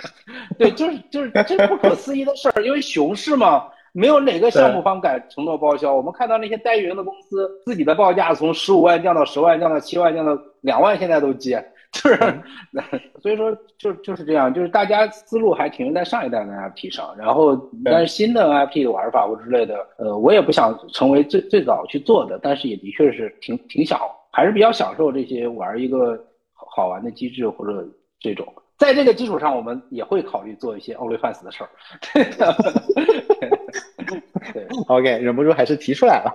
[0.58, 5.94] 对，就是就是这不可思议的事儿，因为熊市嘛，没有哪个项目方敢承诺报销。
[5.94, 12.18] 我们看到那些代运营的公司，自己的报价从十五万降到十万，降到七万，降到两万，现在都接，就是，
[13.20, 17.54] 所以说就就是这样，就是大家思路还停留在上一代的 NFT 上，然后
[17.84, 24.00] 但是新的 NFT 的玩法或之类的，呃，我也不想成为最最早去做的，但是也的确是挺挺享，
[24.32, 26.18] 还是比较享受这些玩一个
[26.58, 27.86] 好玩的机制或者
[28.20, 28.46] 这种。
[28.76, 31.70] 在这个基础上，我们也会考虑做一些 OnlyFans 的事儿。
[34.52, 36.32] 对， OK，忍不住还是提出来了。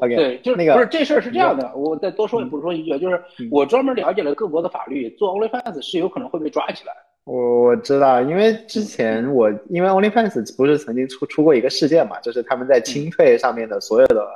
[0.00, 6.94] OK，对，就是那个不是这事儿是这样的，我再多说补充一句，就是嗯我专门了解了各国的法律，做 OnlyFans 是有可能会被抓起来。
[7.24, 14.26] 我我知道，因为之前我因为 OnlyFans 不是曾经出出过一个事件嘛，就是他们在清退上面的所有的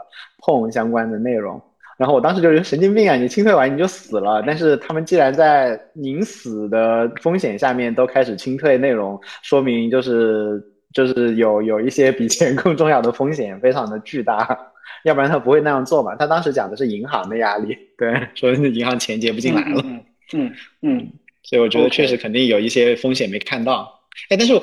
[0.42, 1.58] 碰相关的内容，
[1.98, 10.62] 然后我当时就觉得神经病啊，你清退完你就死了，但是他们既然在您死的风险下面都开始清退内容，说明就是
[10.94, 14.58] 就是有有一些比钱更重要的风险，非常的巨大。
[15.04, 16.14] 要不然他不会那样做嘛？
[16.16, 19.82] 他当时讲的是银行的压力，对，说银行钱结不进来了。
[19.84, 20.00] 嗯
[20.34, 24.00] 嗯嗯，所以我觉得确实肯定有一些风险没看到。
[24.30, 24.54] 哎，但是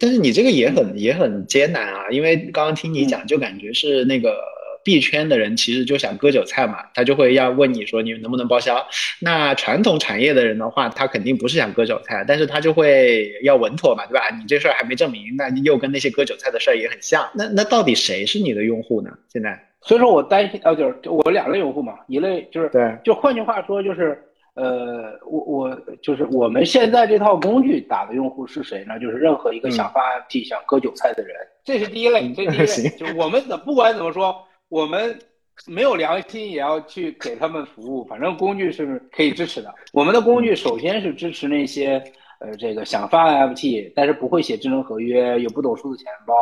[0.00, 4.36] 但是你这个也很也很艰难啊，因为刚刚听你讲，就感觉是那个
[4.84, 8.86] 币圈的人其实就想割韭菜嘛，他就会要问你说你能不能报销。
[9.20, 14.28] 那传统产业的人的话，他肯定不是想割韭菜，但是他就会要稳妥嘛，对吧？
[14.38, 17.28] 你这事儿还没证明，那你又跟那些割韭菜的事儿也很像。
[17.34, 19.10] 那那到底谁是你的用户呢？
[19.32, 19.58] 现在？
[19.80, 24.22] 所以说我担心，呃，就是我两类用户嘛，一类就是对，就换句话说就是。
[24.56, 28.96] 呃，我我就是我们现在这套工具打的用户是谁呢？
[29.00, 32.96] 就是任何一个想发 NFT、想割韭菜的人，这是第一类， 这是第一类。
[32.96, 34.32] 就我们怎不管怎么说，
[34.68, 35.18] 我们
[35.66, 39.72] 没有良心也要去给他们服务，反正工具是可以支持的。
[39.92, 42.02] 我们的工具首先是支持那些
[42.40, 46.34] 呃这个想发 NFT，但是不会写智能合约，又不懂数字钱包，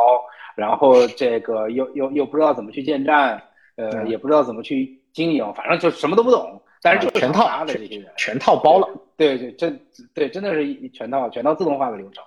[0.55, 3.41] 然后这个又又又不知道怎么去建站，
[3.75, 6.59] 呃，也不知道怎么去经营，反正就什么都不懂。
[6.81, 8.85] 但是就全套的这些人，全套包了。
[9.15, 9.79] 对对，真
[10.13, 12.21] 对，真的是一全套全套自动化的流程。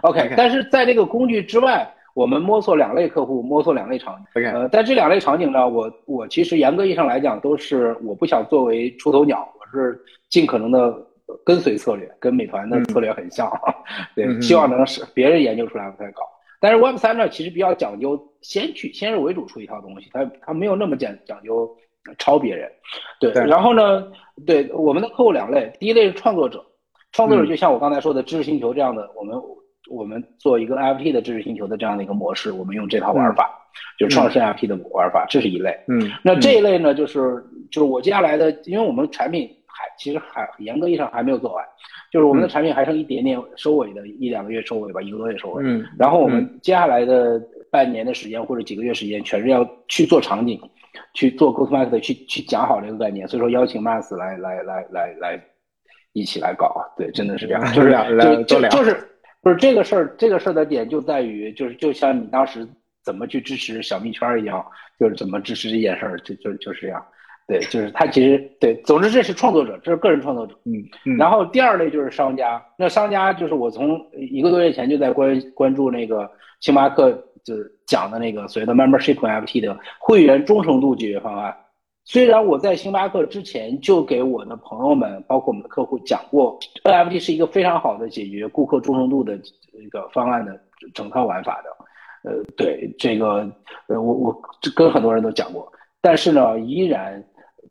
[0.00, 1.86] OK，但是在这个工具之外，
[2.18, 4.42] 我们摸索两类客户，摸索两类场景。
[4.52, 10.92] 呃，但这两类场景呢，我我其实严格意义上来讲，都是我不想作为出头鸟，我是尽可能的
[11.44, 13.48] 跟随策略，跟美团的策略很像。
[14.16, 16.22] 对，希望能是别人研究出来我才搞。
[16.60, 21.76] 但是 Web 三呢，其实比较讲究先去先入为主出一套东西，它它没有那么讲讲究。
[22.16, 22.70] 抄别人，
[23.20, 24.10] 对，对然后呢，
[24.46, 26.64] 对我们的客户两类，第一类是创作者，
[27.12, 29.36] 创作者就像我刚才说的知识星球这样的，我们
[29.90, 33.50] 我们做一个 NFT 的知识星球的这样的一个模式，我们用这套玩法，
[33.98, 35.78] 就是创世 NFT 的玩法，这是一类。
[35.88, 41.64] 嗯，那这一类呢，就是就是我接下来的，因为我们产品还其实还严格意义上还没有做完，
[42.12, 45.62] 就是我们的产品还剩一点点收尾的，一两个月收尾吧，一个多月收尾。
[45.64, 50.60] 嗯，然后我们接下来的半年的时间或者几个月时间，全是要去做场景。
[51.14, 55.40] 去做 go to market 去去讲好这个概念，所以说邀请 Mas 来来来来来
[56.12, 56.74] 一起来搞。
[56.96, 58.96] 对，真的是这样，就是聊就就聊就是
[59.40, 62.66] 不是这个事儿，这个事儿的点就在于，就是就像你当时
[63.04, 64.64] 怎么去支持小蜜圈一样，
[64.98, 67.04] 就是怎么支持这件事儿，就就就是这样。
[67.46, 70.54] 对，就是他其实对，总之这是创作者，这是个人创作者。
[70.64, 71.16] 嗯嗯。
[71.16, 77.10] 然后第二类就是商家，那商家就是我从一个多月前就在关关注那个星巴克
[77.44, 81.56] 就是讲的那个所谓的 membership NFT 的会员忠诚度解决方案。
[82.08, 89.38] 虽然我在星巴克之前就给我的朋友们，包括我们的客户讲过，NFT 是一个非常好的解决顾客忠诚度的
[89.74, 90.58] 一个方案的
[90.94, 92.30] 整套玩法的。
[92.30, 93.46] 呃，对这个，
[93.88, 94.42] 呃，我我
[94.74, 97.22] 跟很多人都讲过，但是呢，依然。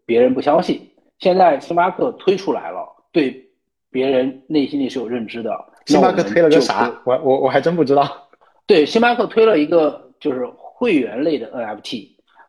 [0.06, 0.80] 别人不相信，
[1.20, 3.46] 现在星巴克推出来了，对
[3.92, 5.52] 别人内心里是有认知的。
[5.86, 6.90] 星巴克推了个啥？
[7.04, 8.10] 我我我还真不知道。
[8.66, 12.08] 对，星巴克推了一个就是会员类的 NFT，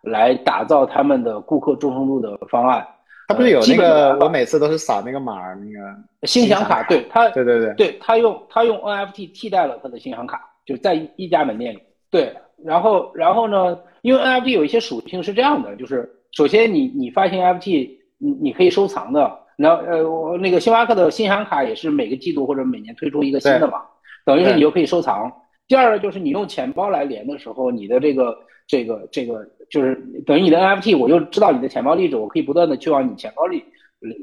[0.09, 2.87] 来打造他们的顾客忠诚度的方案。
[3.29, 4.19] 他不是有那个？
[4.25, 6.83] 我每次都是扫那个码那个星享卡。
[6.89, 11.79] 对他，对对对，对他用他用 NFT 替代了他的星享卡，就在一家门店里。
[12.11, 13.79] 对，然后然后呢？
[14.03, 16.15] 因为 NFT 有一些属性是这样的，就是。
[16.33, 19.39] 首先，你你发行 NFT，你你可以收藏的。
[19.57, 23.81] 然后，呃，我那个星巴克的信享卡也是每个季度或者每年推出一个新的嘛，
[24.27, 25.33] 等于是你就可以收藏。
[25.69, 29.95] 第二个就是你用钱包来连的时候，你的这个这个这个就是
[30.27, 33.63] 等于你的 NFT，我就知道你的钱包地址，我可以不断的去往你钱包里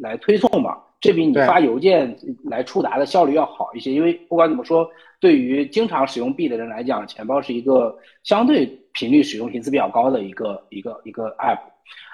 [0.02, 0.78] 来推送嘛。
[1.02, 11.60] 这比你发邮件来触达的效率要好一些，因为不管怎么说，对于经常使用币的人来讲，钱包是一个相对频率使用频次比较高的一个一个一个 app。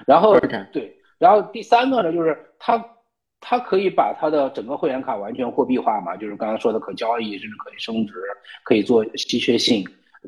[0.06, 0.38] 然后
[0.74, 2.78] 对，然后第三个呢，就是它
[3.42, 8.14] 它可以把它的整个会员卡完全货币化嘛，就是刚刚说的可交易，甚至可以升值，
[8.64, 9.84] 可以做稀缺性，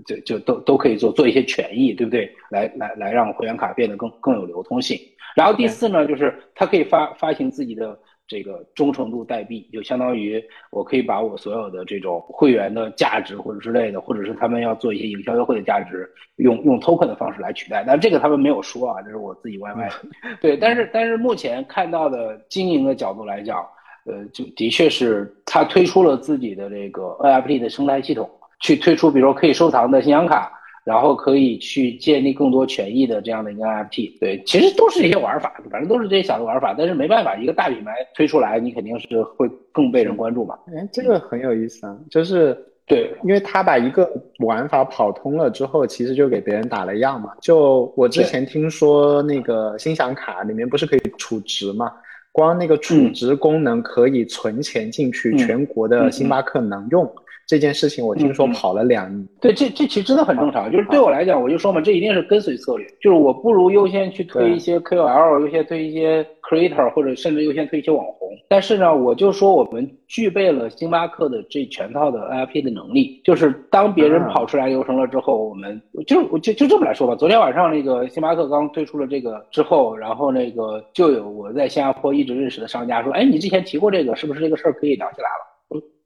[0.05, 2.29] 就就都都可以做做一些权益，对不对？
[2.49, 4.99] 来来来让会员卡变得更更有流通性。
[5.35, 7.97] 然后第四呢，就是它可以发发行自己的。
[8.33, 17.83] 这个忠诚度代币就相当于我可以把我所有的这种会员的价值或者之类的，或者是他们要做一些营销优惠的价值，用用 token 的方式来取代。
[17.85, 19.91] 但这个他们没有说啊，这是我自己 YY。
[20.41, 23.63] 对，但是但是目前看到的经营的角度来讲，
[24.05, 28.27] 呃，就的确是他推出了自己的这个 NFT 的生态系统，
[28.59, 30.51] 去推出比如说可以收藏的信仰卡。
[30.83, 36.75] 然后可以去建立更多权益的这样的一个 NFT，对，其实都是一些玩法，反正都是这些小的玩法。
[36.77, 40.57] 但是没办法，一个大品牌推出来，你肯定是会更被人关注嘛。
[40.67, 47.31] 哎，这个很有意思啊，就是对，因为他把一个玩法跑通了之后，其实就给别人打了样嘛。
[47.41, 51.89] 就我之前听说那个心想卡里面不是可以储值嘛，
[52.33, 57.09] 光那个储值功能可以存钱进去，全国的星巴克能用。
[57.45, 60.71] 这件事情我听说跑了两亿，对，这这其实真的很正常。
[60.71, 62.87] 就是对我来讲，我就说嘛，这一定是跟随策略。
[63.01, 68.29] 就是我不如优先去推一些 KOL，优先推一些 Creator，或者甚至优先推一些网红。
[68.47, 73.21] 但是呢，我就说我们具备了星巴克的这全套的 NFT 的能力。
[73.25, 77.13] 就是当别人跑出来流程了之后，我们就就就这么来说吧。
[77.13, 85.52] 昨天晚上那个星巴克刚推出了这个之后，然后那个就有我在新加坡一直认识的商家说，哎，你之前提过这个，是不是这个事儿可以聊起来了？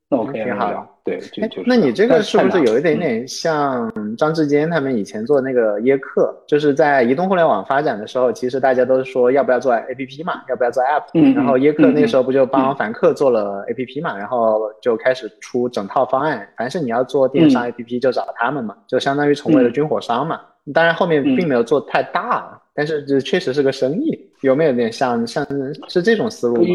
[0.10, 0.94] 那 OK，挺好。
[1.04, 6.34] 对，就那你这个是不是有一点点像张志坚他们以前做那个耶客？
[6.48, 11.04] 就是在移动互联网发展的时候，其实大家都说要不要做 APP 嘛，要不要做 App？
[11.14, 11.34] 嗯。
[11.34, 20.40] 然后耶客那个时候不就帮凡客做了 APP 嘛，然后就开始出整套方案，凡是你要做电商 APP 就找他们嘛，就相当于成为了军火商嘛。
[20.74, 25.46] 当然后面并没有做太大，但是这确实是个生意，有没有点像像
[25.88, 26.68] 是这种思路吗？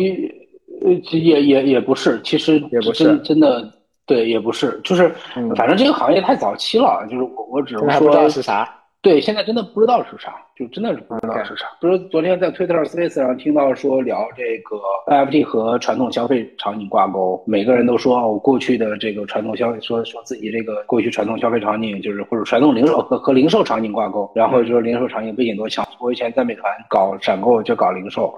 [0.84, 3.04] 呃，也也也不是，其实也不是。
[3.04, 3.72] 真真的，
[4.06, 5.14] 对，也不是，就是
[5.56, 8.68] 反正这个行业太早期了，就是我我只能说是啥。
[9.00, 11.66] 对，现在真的不知道是啥，就真的是不知道是啥。
[11.80, 25.86] 比如昨天在 Twitter Space 上听到说聊这个 NFT 和传统消费场景挂钩，每个人都说我，过去的这个传统消费，说说自己这个过去传统消费场景就是或者传统零售和和零售场景挂钩，然后就是零售场景背景多强。
[26.00, 28.32] 我以前在美团搞闪购就搞零售，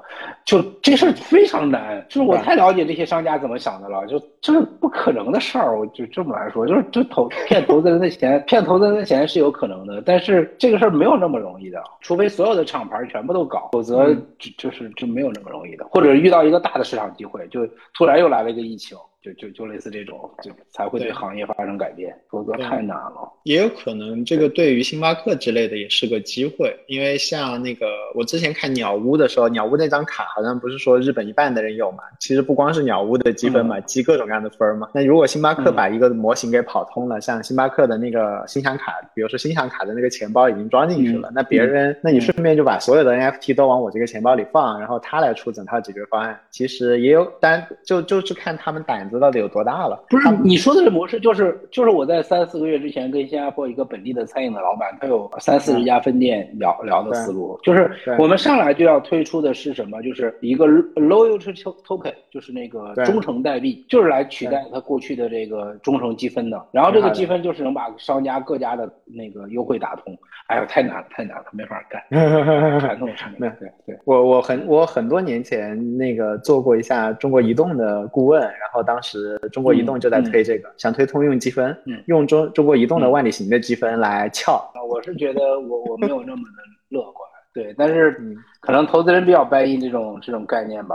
[0.44, 5.78] 就这事儿非常难，就是我太了解这些商家怎么想的了，就这是不可能的事儿。
[5.78, 10.50] 我就这么来说，就是就投骗投资人的钱， 骗投资人的钱是有可能的，但是。
[10.56, 15.85] 这个事儿没有那么容易的，除非所有的厂牌全部都搞，否则就就是就没有那么容易的。
[15.87, 23.32] 或者遇到一个大的市场机会，就突然又来了一个疫情，就就就类似这种，就才会对行业发生改变，否则太难了。
[23.44, 34.88] 也有可能这个对于星巴克之类的也是个机会，因为像那个我之前看鸟屋的时候，鸟屋那张卡好像不是说日本一半的人有嘛，其实不光是鸟屋的积分嘛，积各种各样的分儿嘛。
[34.92, 35.75] 那如果星巴克嗯。
[35.75, 50.04] 把一个模型给跑通了，像星巴克的那个心享卡，比如说心享卡的那个钱包已经装进去了，嗯那别人那你顺便就把所有的 NFT 都往我这个钱包里放，然后他来出整套解决方案，其实也有，但就就是看他们胆子到底有多大了。
[50.08, 60.02] 不是你说的这模式，就是就是我在三四个月之前跟新加坡一个本地的餐饮的老板，他有三四十家分店聊聊的思路，就是我们上来就要推出的是什么？
[60.02, 61.54] 就是一个 loyalty
[61.87, 66.67] token，就是那个对忠诚代币，就是来取代他过去的这个忠诚积分的。
[66.73, 70.17] 然后这个积分就是能把商家各家的那个优惠打通。
[70.48, 72.02] 哎呦，太难了，太难了，没法干。
[72.80, 73.98] 传统产品，对对。
[74.04, 84.70] 我我很我很多年前那个做过一下中国移动的顾问，然后当时中国移动就在推这个，想推通用积分，嗯用中中国移动的万里行的积分来撬。
[84.86, 90.94] 我是觉得我我没有那么的乐观，对，但是嗯可能投资人比较 buy in 这种这种概念吧，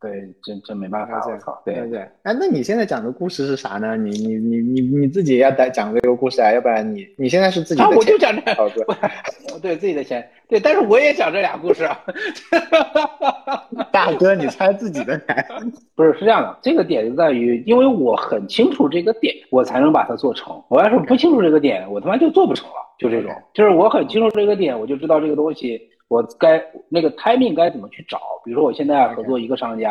[0.00, 1.74] 对，这这没办法，我操，对。
[1.74, 3.96] 对对，哎，那你现在讲的故事是啥呢？
[3.96, 8.84] 你你你你你自己要讲讲这个故事啊，要不然你你现在是自己我就钱讲这，操作，
[9.52, 12.00] 我对自己的钱，对，但是我也讲这俩故事啊。
[13.90, 15.44] 大哥，你猜自己的钱。
[15.96, 20.62] 不是，是这样的，这个点就在于，因为我很清楚这个点，我才能把它做成。
[20.68, 22.74] 我要是不清楚这个点，我他妈就做不成了。
[23.00, 28.20] 就这种，就是我很清楚这个点，我就知道这个东西我该那个 timing 该怎么去找。
[28.44, 29.87] 比如说，我现在要合作一个商家，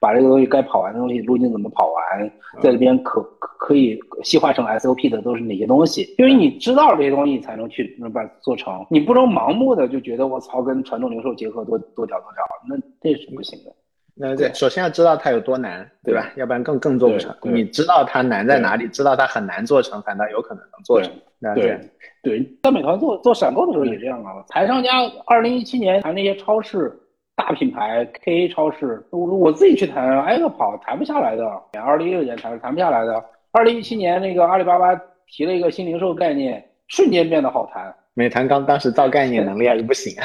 [0.00, 2.30] 把这个东西该跑完的东西路径怎么跑完，
[2.60, 6.14] 在这边可可可以细化成 SOP 的都是哪些东西？
[6.18, 8.84] 因为你知道这些东西，你才能去能把它做成。
[8.90, 13.72] 你不能盲目的就觉得我操，跟传统零售结合多多屌多屌，那这是不行的。
[14.14, 16.30] 那对，首先要知道它有多难，对吧？
[16.36, 17.34] 要不然更更做不成。
[17.44, 21.10] 你知道它难在哪里，知道它很难做成，反倒有可能能做成。
[21.40, 21.78] 了对。
[22.22, 24.44] 对，在美团做做闪购的时候也这样啊。
[24.48, 24.90] 台商家
[25.26, 26.96] 二零一七年谈那些超市
[27.34, 31.44] 大品牌 KA 超市，我我自己去谈，挨个跑，谈不下来的。
[31.82, 33.24] 二零一六年谈谈不下来的。
[33.52, 34.94] 二零一七年那个阿里巴巴
[35.26, 37.94] 提了一个新零售概念，瞬间变得好谈。
[38.14, 40.24] 美团刚当时造概念能力还是不行啊。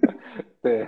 [0.62, 0.86] 对，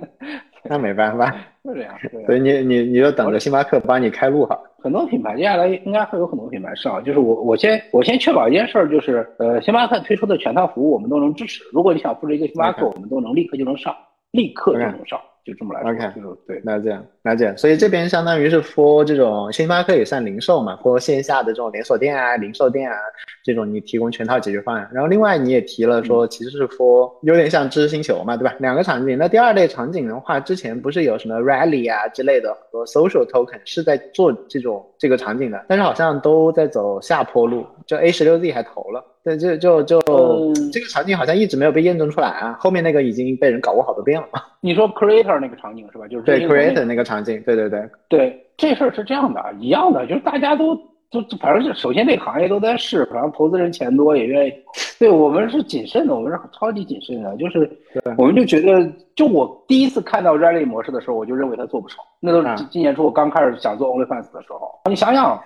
[0.64, 1.34] 那没办法，
[1.64, 1.94] 就这样。
[2.10, 4.58] 对所以你你你就等着星巴克帮你开路哈。
[4.78, 11.62] 很多品牌接下来应该会有很多品牌上，就是我我先我先确保一件事儿，就是呃，星巴克推出的全套服务我们都能支持。
[11.72, 13.94] 如果你想复制一个星巴克，我们都能立刻就能上，
[14.32, 15.90] 立刻就 OK 能上，就这么来说。
[15.90, 16.58] OK 就是对。
[16.60, 22.96] 了解了解，所以这边相当于是 for 这种星巴克也算零售嘛，for 线下的这种连锁店啊、零售店啊
[23.44, 24.88] 这种，你提供全套解决方案。
[24.92, 28.52] 然后另外你也提了说，其实是 for 有点像知识星球嘛，对吧？
[28.58, 29.16] 两个场景。
[29.16, 37.64] 那第二类场景的话，之前不是有什么 rally 啊之类的和 social token 是在做这种这个场景的，但是好像都在走下坡路。
[37.84, 42.56] 就 A 十六 Z 还投了，对，就就就、嗯这个场景好像一直没有被验证出来啊。
[42.60, 44.40] 后面那个已经被人搞过好多遍了嘛。
[44.60, 46.06] 你说 creator 那个场景是吧？
[46.06, 47.90] 就是对 creator 那个场景，对对对。
[48.08, 50.76] 对这事儿是这样的，一样的，就是大家都
[51.10, 54.52] 都反正是首先这个行业都在试，反正投资人钱多也愿意。
[55.00, 57.68] 对我们是谨慎的，我们是超级谨慎的，就是
[58.16, 61.98] 我们就觉得，就我第一次看到 rally 模式的时候，我就认为他做不成。
[62.20, 65.42] 那都是今年初我刚开始想做 OnlyFans 的时候，你想想。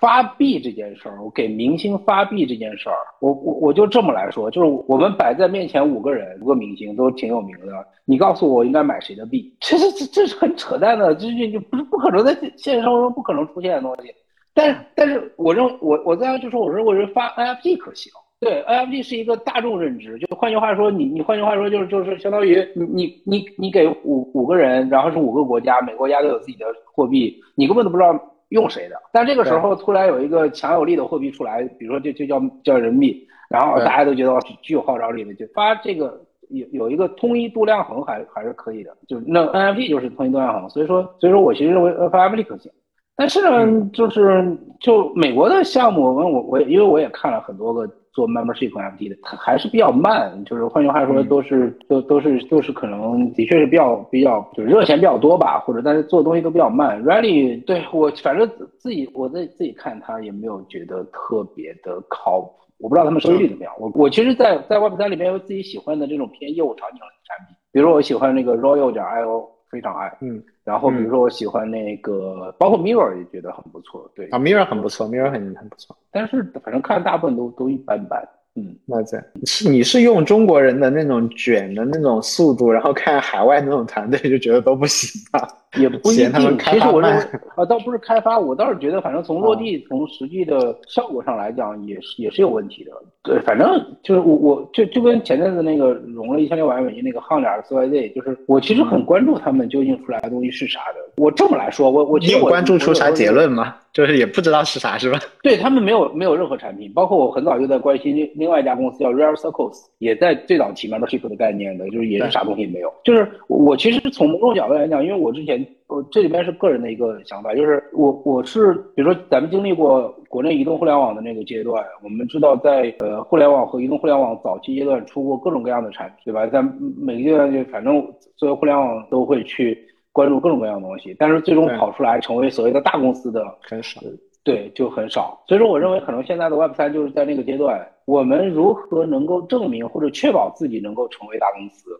[0.00, 7.72] 发币这件事儿，我给明星发币这件事儿，我我我就这么来说，就是我们摆在面前五个人，五个明星都挺有名的，
[8.04, 14.10] 你告诉我应该买谁的币， 这是这这是很扯淡的，这这就不是不可能在现实生活中不可能出现的东西。
[14.54, 18.12] 但是但是我认为我我在就说我认为发 NFT 可行。
[18.40, 28.12] 对，NFT 是一个大众认知，就换句话说，你你换句话说就是就是相当于你你你你给五五个人，然后是五个国家，每个国家都有自己的货币，你根本都不知道
[28.54, 28.96] 用谁的。
[29.12, 42.70] 但这个时候突然有一个强有力的货币出来，比如说就就叫叫人民币，然后大家都觉得哦具有号召力的，就发这个有有一个通一度量衡还还是可以的，就是那 NFT 就是通一度量衡，所以说所以说我其实认为 NFT 可行。
[43.16, 57.02] 但是呢，就是就美国的项目，我我我因为我也看了很多个做 membership NFT 的，它还是比较慢，就是换句话说，都是都都是都是可能的确是比较比较就热钱比较多吧，或者但是做的东西都比较慢。
[57.04, 58.48] Rally 对我反正
[58.78, 63.72] 自己我在自己看它也没有觉得特别的靠谱，我不知道他们收益率怎么样。
[63.78, 70.40] 我我其实在，在 Web 三里面有自己喜欢的这种偏业务场景的产品，比如说我喜欢那个 Royal 点 IO，非常爱，嗯。
[70.64, 85.46] 然后比如说我喜欢那个，包括 Mirror 也觉得很不错，对啊，Mirror 很不错，Mirror 很很不错，但是反正看大部分都都一般般，嗯，那这是你是用中国人的那种卷的那种速度，然后看海外那种团队就觉得都不行啊。
[85.76, 86.58] 也不一定。
[86.58, 87.22] 其实我认为
[87.56, 92.92] 啊，倒不是开发，我倒是觉得，反正从落哦地、从实际的效果上来讲，也是也是有问题的。
[93.22, 93.66] 对，反正
[94.02, 101.22] 就是我我就就跟前阵子那个融了一千六百万美金那个汉脸 CYZ，就是我其实嗯很关注他们究竟出来的东西是啥的。
[101.22, 103.30] 我这么来说，我我其实我你有关注出啥结？
[103.30, 103.74] 论吗？
[103.94, 105.18] 就是也不知道是啥，是吧？
[105.42, 112.92] 对他们没有没有任何产品，包括我很早就在关心另另外一家公司叫 Rare Circles，也在最早提 membership 的概念的，就是也是啥东西也没有。
[113.04, 126.44] 就是我我其实从某种角度来讲，因为我之前我这里边是个人的一个想法，就是我我是比如说咱们经历过国内移动互联网的那个阶段，我们知道在呃互联网和移动互联网早期阶段出过各种各样的产品，对吧？
[126.48, 126.60] 在
[126.98, 128.04] 每个阶段就反正
[128.36, 129.78] 所有互联网都会去
[130.14, 134.00] 关注各种各样的东西，但是最终跑出来成为所谓的大公司的很少。
[134.44, 135.42] 对，就很少。
[135.48, 141.90] 所以说，我认为可能现在的 Web 三就是在那个阶段，我们如何能够证明或者确保自己能够成为大公司，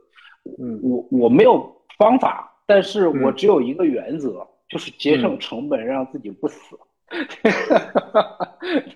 [0.62, 6.76] 嗯，我我没有方法，但是我嗯只有一个原则，就是节省成本，让自己不死。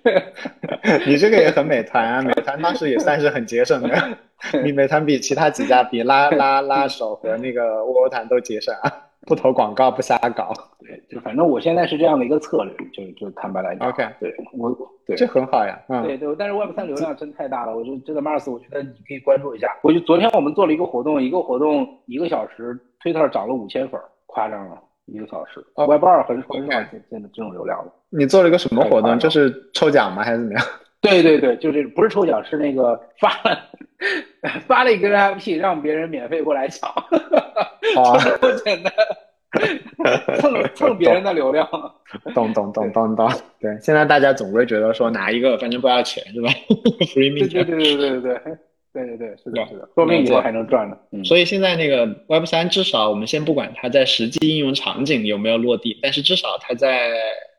[0.03, 0.23] 对，
[1.07, 4.19] 你这个也很美团啊，美团当时也算是很节省的，
[4.63, 8.93] 你美团比其他几家比拉拉拉手和那个窝窝团都节省啊，
[9.27, 14.75] 不投广告不瞎搞， 对，就反正我现在是这样的一个策略，就就坦白来讲 OK 对我
[15.07, 19.69] 对这很好呀，嗯，对对，但是 Web 三流量真太大了，我觉得这个 Mars，我觉得你可以关注一下。
[19.83, 25.65] 我就昨天我们做了一个活动，一个活动一个小时，Twitter 涨了五千粉，夸张了，一个小时。
[25.75, 27.93] 哦 Web 二很很少见见的这种流量了。
[28.11, 29.19] 你做了一个什么活动？
[29.19, 30.23] 就是抽奖吗？
[30.23, 30.63] 还是怎么样？
[31.01, 33.59] 对对对，就这不是抽奖，是那个发了
[34.67, 36.91] 发了一个 NFT，让别人免费过来抢，
[37.95, 38.93] 好啊，这么简单，
[40.41, 41.69] 蹭 蹭别人的流量。
[42.35, 43.31] 懂懂懂懂懂，
[43.61, 46.49] 对，现在大家总归觉得说拿一个反正不要钱是吧
[47.15, 48.41] ？Free 对对对对对对对
[48.93, 50.97] 对对对，是的，是的，说不定以后还能赚呢。
[51.13, 57.13] 嗯，所以现在那个 Web 三，至少我们先不管它在实际应用场景有没有落地，但是至少它在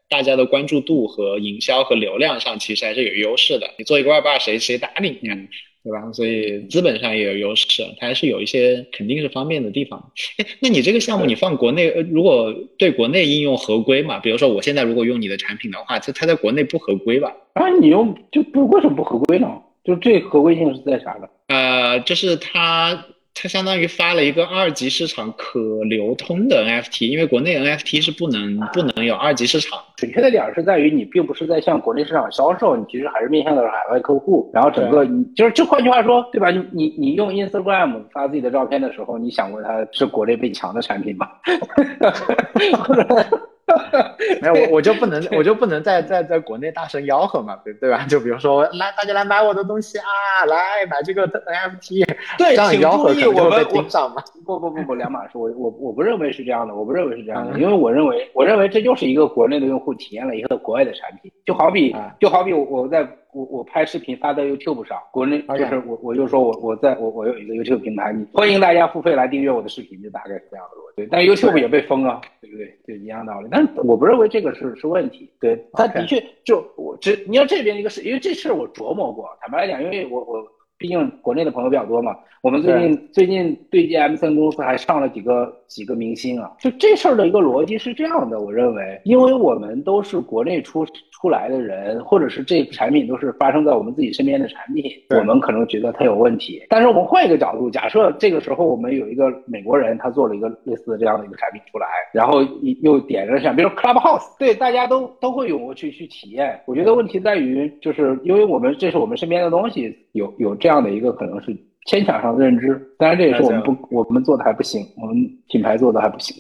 [0.10, 3.70] 大家的关注度和营销和流量上其实还是有优势的。
[3.78, 5.38] 你做一个 Web 二，谁谁搭理你啊？
[5.82, 6.12] 对吧？
[6.12, 10.12] 所以资本上也有优势，它还是有一些肯定是方便的地方。
[10.38, 14.20] 哎，那你这个项目你放国内，呃，如果对国内应用合规嘛？
[14.20, 17.34] 比如说我现在如果用你的产品的话，它它在国内不合规吧？
[17.54, 19.48] 啊，你用就不为什么不合规呢？
[19.86, 21.30] 就这合规性是在啥的？
[21.48, 23.06] 呃，就是它
[23.42, 29.80] 它相当于发了一个二级市场可流通的 NFT，因为国内 NFT 是不能不能有二级市场。
[29.96, 34.52] 准确的点儿是在于你并不是在向国内市场销售，你其实还是面向的是海外客户。
[34.54, 36.52] 然后整个你就是就换句话说，对吧？
[36.52, 41.30] 你你你用 Instagram 发自己的照片的时候，你想过它是国内被抢的产品吗？
[43.70, 48.06] 或 者没有，我我就不能我就不能在在在国内大声吆喝嘛，对对吧？
[48.10, 50.06] 就比如说来大家来买我的东西啊，
[50.48, 52.06] 来买这个 NFT，
[52.38, 54.24] 对，这样吆喝注意，我们可能就会被我盯上嘛。
[54.46, 55.38] 不不不不，两码事。
[55.38, 70.96] 我我我不认为是这样的，我不认为是这样的，嗯因为我认为我认为这就是一个国内的用户体验了一个国外的产品，就好比啊就好比我我在我我拍视频发在 YouTube 上，国内就是我我就说我我在我我有一个 YouTube 平台，你欢迎大家付费来订阅我的视频，就大概是这样的逻辑。
[70.96, 72.76] 对，但 YouTube 也被封啊，对不对？
[72.88, 73.48] 就一样道理。
[73.52, 80.44] 但是我不认为这个是是问题，对，它 OK 的确就我只你要这边一个事，因为这事儿我琢磨过，坦白来讲，因为我我
[80.80, 90.86] 毕竟国内的朋友比较多嘛，我们最近最近对接 M 3公司还上了几个几个明星啊，就这事儿的一个逻辑是这样的，我认为，因为我们都是国内出
[91.22, 96.64] 出来的人，或者是这个产品都是发生在我们自己身边的产品，我们可能觉得它有问题。
[96.70, 102.42] 但是我们换一个角度，假设这个时候我们有一个美国人，他做了一个类似的这样的一个产品出来，然后
[102.82, 106.60] 又点了上，比如 Clubhouse，对，大家都都会涌过去去体验。
[106.66, 111.56] 我觉得问题在于，就是因为我们这是我们身边的东西，有有这样的一个可能是
[111.86, 112.82] 牵强上的认知。
[112.98, 115.16] 当然，这也是我们不我们做的还不行，我们
[115.50, 116.36] 品牌做的还不行。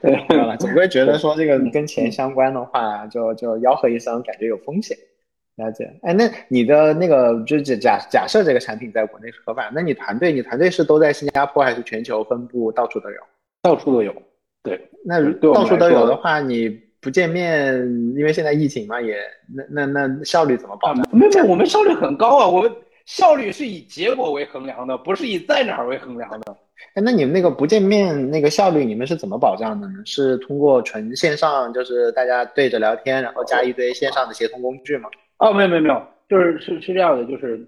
[0.00, 0.56] 对，知道吧？
[0.56, 4.96] 总归觉得说这个跟钱相关的话，就就吆喝一声，感觉有风险。
[5.56, 5.90] 了解。
[6.02, 13.16] 哎，那你的那个就假假假设这个产品在国内是合法，那你团队你团队是都在新加坡还是全球分布到处都有？
[13.62, 14.14] 到处都有。
[14.62, 16.68] 对，那到处都有的话，你
[17.00, 17.74] 不见面，
[18.16, 19.16] 因为现在疫情嘛，也
[19.68, 21.04] 那那那效率怎么保障？
[21.10, 22.70] 没有，没有，我们效率很高啊，我们
[23.08, 26.54] 效率是以结果为衡量的，不是以在哪儿为衡量的。
[26.94, 29.94] 哎，那你们那个不见面那个效率，你们是怎么保障的呢？
[30.04, 35.08] 是通过纯线上，就是大家对着聊天，然后加一堆线上的协同工具吗？
[35.38, 37.58] 哦，没有没有没有，就是是是这样的，就是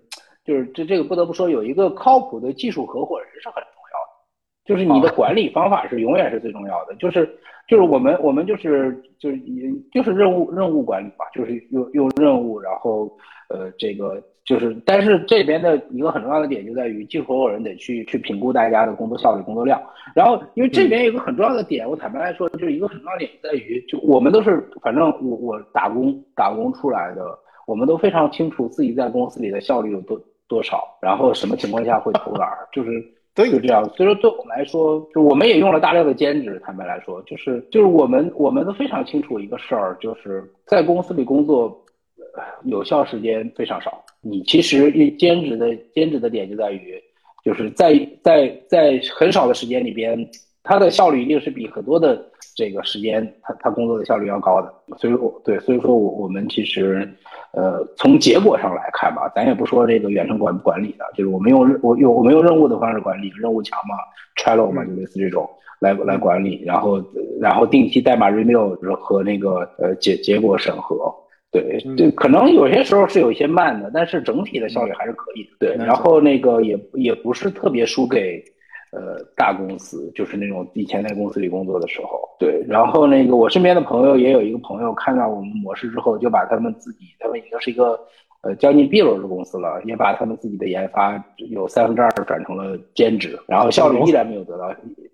[0.44, 7.26] 就是这这个不得不说，有一个靠谱的技术合伙人是很重要的，就是你的管理方法是永远是最重要的，就是
[7.66, 9.38] 就是我们我们就是就是
[9.90, 13.10] 就是任务任务管理吧，就是用用任务，然后
[13.48, 19.80] 呃这个就是，但是这边的一个很重要的点就在于，技术合伙人得去去评估大家的工作效率、工作量。
[20.12, 27.22] 然后，因为这边有个很重要的点，我坦白来说，就是一个很重要的点在于，就我们都是，反正我我打工打工出来的，
[27.64, 32.90] 我们都非常清楚自己在公司里的效率有多多少，然后什么情况下会偷懒，就是
[33.36, 33.84] 都有这样。
[33.90, 36.60] 所以说，对我们来说，就我们也用了大量的兼职。
[36.64, 41.80] 坦白来说，就是就是我们我们都非常清楚一个事儿，就是在公司里工作。
[42.64, 47.00] 有效时间非常少，你其实兼职的兼职的点就在于，
[47.44, 50.28] 就是在在在很少的时间里边，
[50.62, 52.22] 他的效率一定是比很多的
[52.54, 54.72] 这个时间他他工作的效率要高的。
[54.98, 57.08] 所以我，对，所以说我我们其实，
[57.52, 63.96] 呃，从结果上来看吧，咱也不说这个远程管不管理的，就是我们用任我用我们用任务的方式管理，任务墙嘛
[64.36, 65.48] ，Trello 嘛，就类似这种
[65.78, 67.02] 来来管理，然后
[67.40, 71.12] 然后定期代码 review 和那个呃结结果审核。
[71.52, 75.50] 对对，可能有些时候是有一些慢的，但是整体的效率还是可以的。
[75.58, 78.40] 对，然后那个也也不是特别输给，
[78.92, 82.20] 呃，大公司，就是那种以前在公司里工作的时候。
[82.38, 87.98] 对，然后那个我身边的朋友也有一个朋友看到我们模式之后，就把他们自己，他们已经是一个
[88.42, 94.72] 呃将近 B 轮的公司了，也把他们自己的研发有三分之二转成了兼职，然后效率依然没有得到，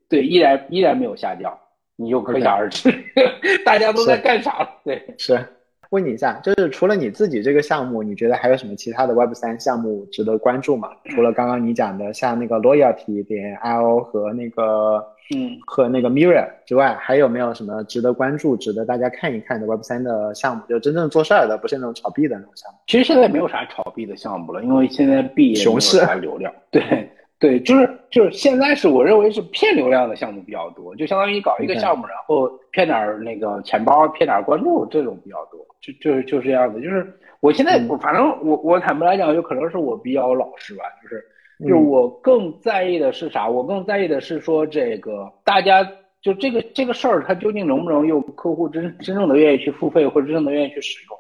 [0.08, 1.56] 对，依然依然没有下降。
[1.98, 2.92] 你就可想而知，
[3.64, 4.68] 大家都在干啥？
[4.84, 5.42] 对，是。
[5.90, 10.90] 问你一下，就是除了你自己这个项目，你觉得还有什么其他的 Web 三项目值得关注吗？
[11.10, 20.62] 除了刚刚你讲的像那个 Loyalty 点 IO 和那个嗯和那个 Mirror 之外，还有没有什么值得关注、值得大家看一看的 Web 三的项目？
[20.68, 22.78] 就真正做事儿的，不是那种炒币的那种项目。
[22.86, 26.52] 其实现在没有啥炒币的项目了，因为现在币也没有啥流量。
[26.70, 26.82] 对。
[27.38, 36.80] 对，就是就是现在是我认为是骗流量的项目比较多，就相当于你搞一个项目，然后骗点那个钱包，骗点关注，这种比较多，就就就是这样的。
[36.80, 37.06] 就是
[37.40, 41.22] 我现在，反正我我坦白来讲，就可能是我比较老实吧，就是
[41.60, 43.46] 就是我更在意的是啥？
[43.46, 45.86] 我更在意的是说这个大家
[46.22, 51.18] 就这个这个事儿，它究竟能不能用客户真真正的愿意去付费，或者真正的愿意去使用，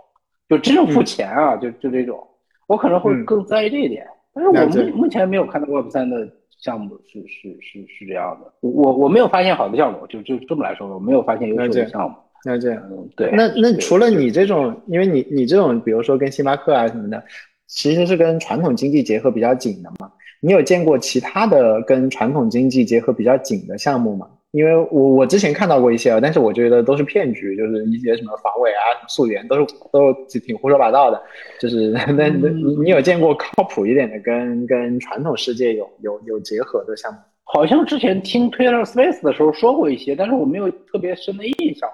[0.48, 2.26] 就真正付钱啊，就就这种，
[2.66, 4.06] 我可能会更在意这一点。
[4.36, 6.28] 但是我目目前没有看到 Web 三的
[6.60, 12.16] 项目是是是是这样的，我我没有发现好的项目，就就这么来说，我没有发现优秀的项目。
[12.44, 12.82] 那这样，
[13.16, 13.30] 对。
[13.32, 17.24] 那那除了你这种，因为你你这种，比如说跟星巴克啊什么的，
[17.66, 20.12] 其实是跟传统经济结合比较紧的嘛。
[20.40, 24.28] 你有见过其他的跟传统经济结合比较紧的项目吗？
[24.56, 31.22] 因为我我之前看到过一些，但是我觉得都是骗局，就是一些什么防伪啊、溯源都是都挺胡说八道的。
[31.60, 37.18] 就是 那那你你有见过靠谱一点的跟跟传统世界有有有结合的项目？
[37.44, 41.86] 好像之前听 Twitter Space 的时候说过一些，但是我没有特别深的印象。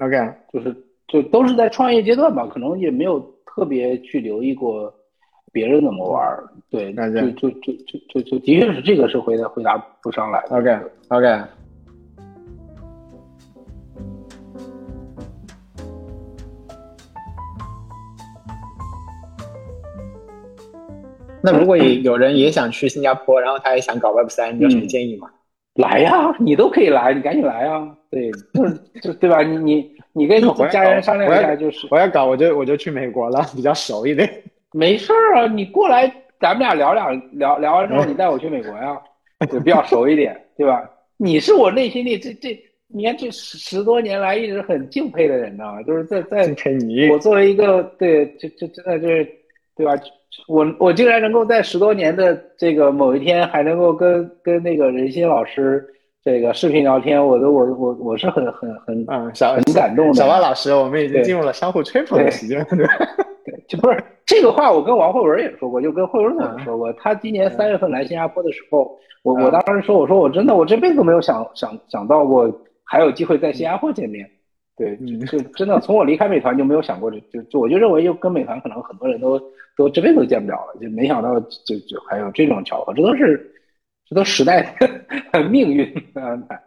[0.00, 0.16] OK，
[0.52, 4.92] 就是就都是在创业阶段吧，可能也没有特别去留意过
[5.52, 6.36] 别人怎么玩。
[6.70, 10.40] 对，那就就就就就就的确是这个是回答回答不上来。
[10.50, 10.76] OK
[11.08, 11.40] OK。
[21.42, 25.28] 那如果也有人也想去新加坡，然后他也想搞 Web 三，你有什么建议吗？
[25.74, 27.88] 来呀，你都可以来，你赶紧来啊！
[28.10, 29.40] 对，就是就对吧？
[29.42, 34.28] 你你你跟家人商量一下，就是我要搞，我就我就去美国了，比较熟一点。
[34.72, 39.00] 没事儿啊，你过来，咱们俩聊两聊聊完之后，你带我去美国呀，
[39.50, 40.82] 就比较熟一点，对吧？
[41.16, 46.54] 你是我内心里这这，你看这十十多年来一直很敬佩的人呢，就是在在
[47.12, 49.28] 我作为一个对，就就真的就是，
[49.76, 49.94] 对吧？
[50.46, 55.84] 我我竟然能够在十多年的这个某一天还能够跟跟那个任鑫老师
[56.22, 60.14] 这个视频聊天，我都我我我是很很很嗯小很感动的。
[60.14, 62.78] 小万老师，我们已经进入了相互吹捧的时间，对
[63.44, 72.50] 对，就不是这个话，我跟王慧文也说过，就跟慧文总说过，他今年三月份来新加坡的时候，我我当时说，我说我真的我这辈子都没有想想想到过
[72.84, 74.28] 还有机会在新加坡见面。
[74.80, 79.38] 对，就真的从我离开美团就没有想过，就就我就认为，就跟美团可能很多人都
[79.76, 83.52] 都这辈子都见不了了，就没想到就就还有这种巧合，这都是
[84.08, 84.74] 这都时代
[85.32, 86.58] 的 命运的安排。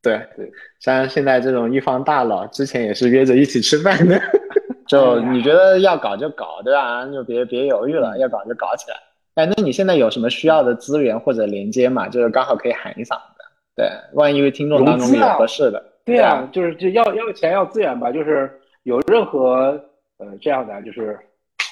[0.00, 4.18] 对对，像现在这种一方大佬，之前也是约着一起吃饭的，
[4.88, 7.04] 就你觉得要搞就搞，对吧？
[7.04, 8.96] 就别别犹豫了，要搞就搞起来。
[9.34, 12.08] 哎，那你现在有什么需要的资源或者连接嘛？
[12.08, 13.44] 就是刚好可以喊一嗓子。
[13.74, 15.84] 对，万一听众当中有合适的。
[16.06, 18.48] 对啊，就是就要要钱要资源吧，就是
[18.84, 19.78] 有任何
[20.18, 21.18] 呃这样的，就是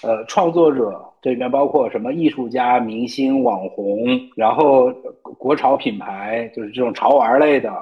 [0.03, 3.97] 呃创作者这里面包括什么艺术家、明星、网红，
[4.35, 7.72] 然后国潮品牌，就是这种潮玩类的，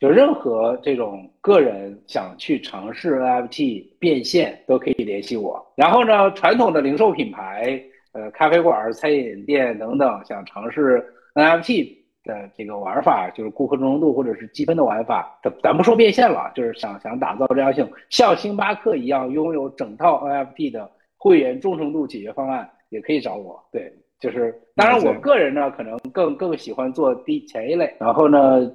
[0.00, 5.64] 就任何这种个人想去尝试 NFT 变现都可以联系我。
[5.76, 7.80] 然后呢，传统的零售品牌，
[8.12, 11.00] 呃咖啡馆、餐饮店等等想尝试
[11.34, 23.60] NFT 的这个玩法，就是顾客忠诚度或者是积分的玩法，咱咱不说变现了，就是想想打造这样性，像星巴克一样拥有整套 NFT 的会员忠诚度解决方案，也可以找我。
[23.72, 28.70] 对，就是当然我个人呢，可能更更喜欢做第前一类，然后呢，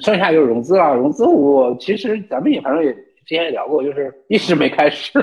[0.00, 0.94] 剩下就是融资了。
[0.94, 5.18] 融资我其实咱们也反正也之前也聊过，就是一直没开始。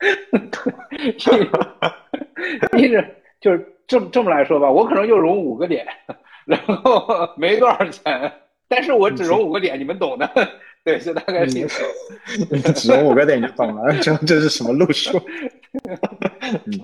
[2.76, 3.04] 一直
[3.40, 5.86] 就是这么这么来说吧，我可能就融五个点，
[6.46, 8.32] 然后 没多少钱，
[8.68, 10.28] 但是我只融五个点，你们懂的。
[10.84, 11.66] 对，就大概是
[12.76, 15.18] 只融五个点就懂了，这这是什么路数？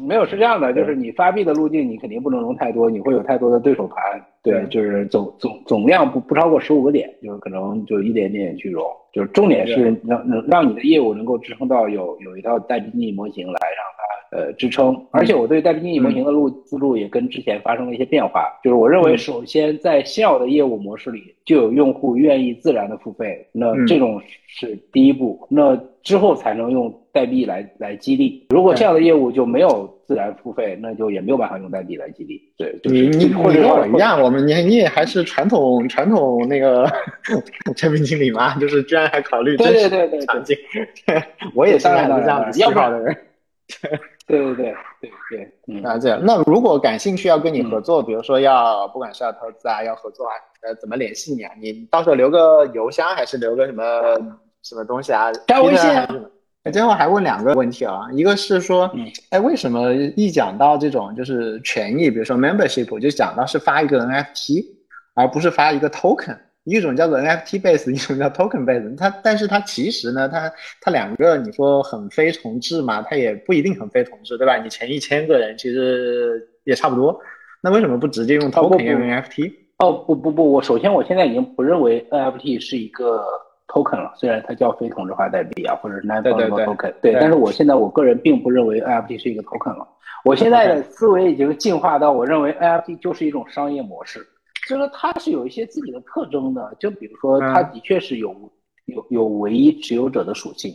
[0.08, 3.98] 没有是这样的，就是你发币的路径，你肯定不能融太多，你会有太多的对手盘。
[4.42, 8.82] 对，就是总总总量不不超过十五个点，就是可能就一点点去融。
[9.12, 13.99] 就是重点是让能让你的业务能够支撑到有有一套代币经济模型来让它
[14.30, 14.94] 呃支撑。
[15.10, 18.46] 而且我对代币经济模型的路思路也跟之前发生了一些变化。
[18.62, 25.46] 就是我认为，首先在现有的业务模式里就有用户愿意自然的付费，那这种是第一步。
[25.50, 28.46] 那之后才能用代币来来激励。
[28.50, 32.40] 如果这样的业务就没有自然付费，那就也没有办法用代币来激励。
[32.56, 36.90] 对，你你你跟我一样，我们你你也还是传统传统那个
[37.76, 40.56] 产品经理嘛，就是居然还考虑对对对对场景。
[41.54, 43.16] 我也是这样子思考的人。
[44.30, 45.10] 对对对对
[45.66, 46.20] 对对，啊这样。
[46.22, 51.52] 那如果感兴趣要跟你合作，比如说要不管是要投资啊，要合作啊，呃，怎么联系你啊？
[51.60, 53.82] 你到时候留个邮箱还是留个什么？
[54.62, 55.32] 什么东西啊？
[55.46, 55.90] 加微信。
[55.90, 56.06] 啊，
[56.70, 58.90] 最后还问两个问题啊，一个是说，
[59.30, 64.66] 哎，为什么一讲到这种就是权益，比如说 membership，就讲到是发一个 NFT，
[65.14, 66.36] 而不是发一个 token，
[66.70, 68.96] 一种叫做 NFT base，一种叫 token base。
[68.96, 70.50] 它，但是它其实呢，它
[70.80, 74.56] 它两个你说很非重置嘛，它也不一定很非重置，对吧？
[74.56, 77.20] 你前一千个人其实也差不多，
[77.60, 79.52] 那为什么不直接用 token 用 NFT？
[79.78, 83.24] 哦，不不不，我首先我现在已经不认为 NFT 是一个。
[83.72, 89.86] token 了，虽然它叫非同质化代币啊，或者是 non-fungible token，对，但是我现在我个人并不认为 NFT 是一个 token 了。
[90.24, 94.26] 我现在的 思维已经进化到，我认为 NFT 就是一种商业模式，
[94.70, 96.74] 就是说它是有一些自己的特征的。
[96.78, 98.34] 就比如说，它的确是有
[98.86, 100.72] 有有唯一持有者的属性。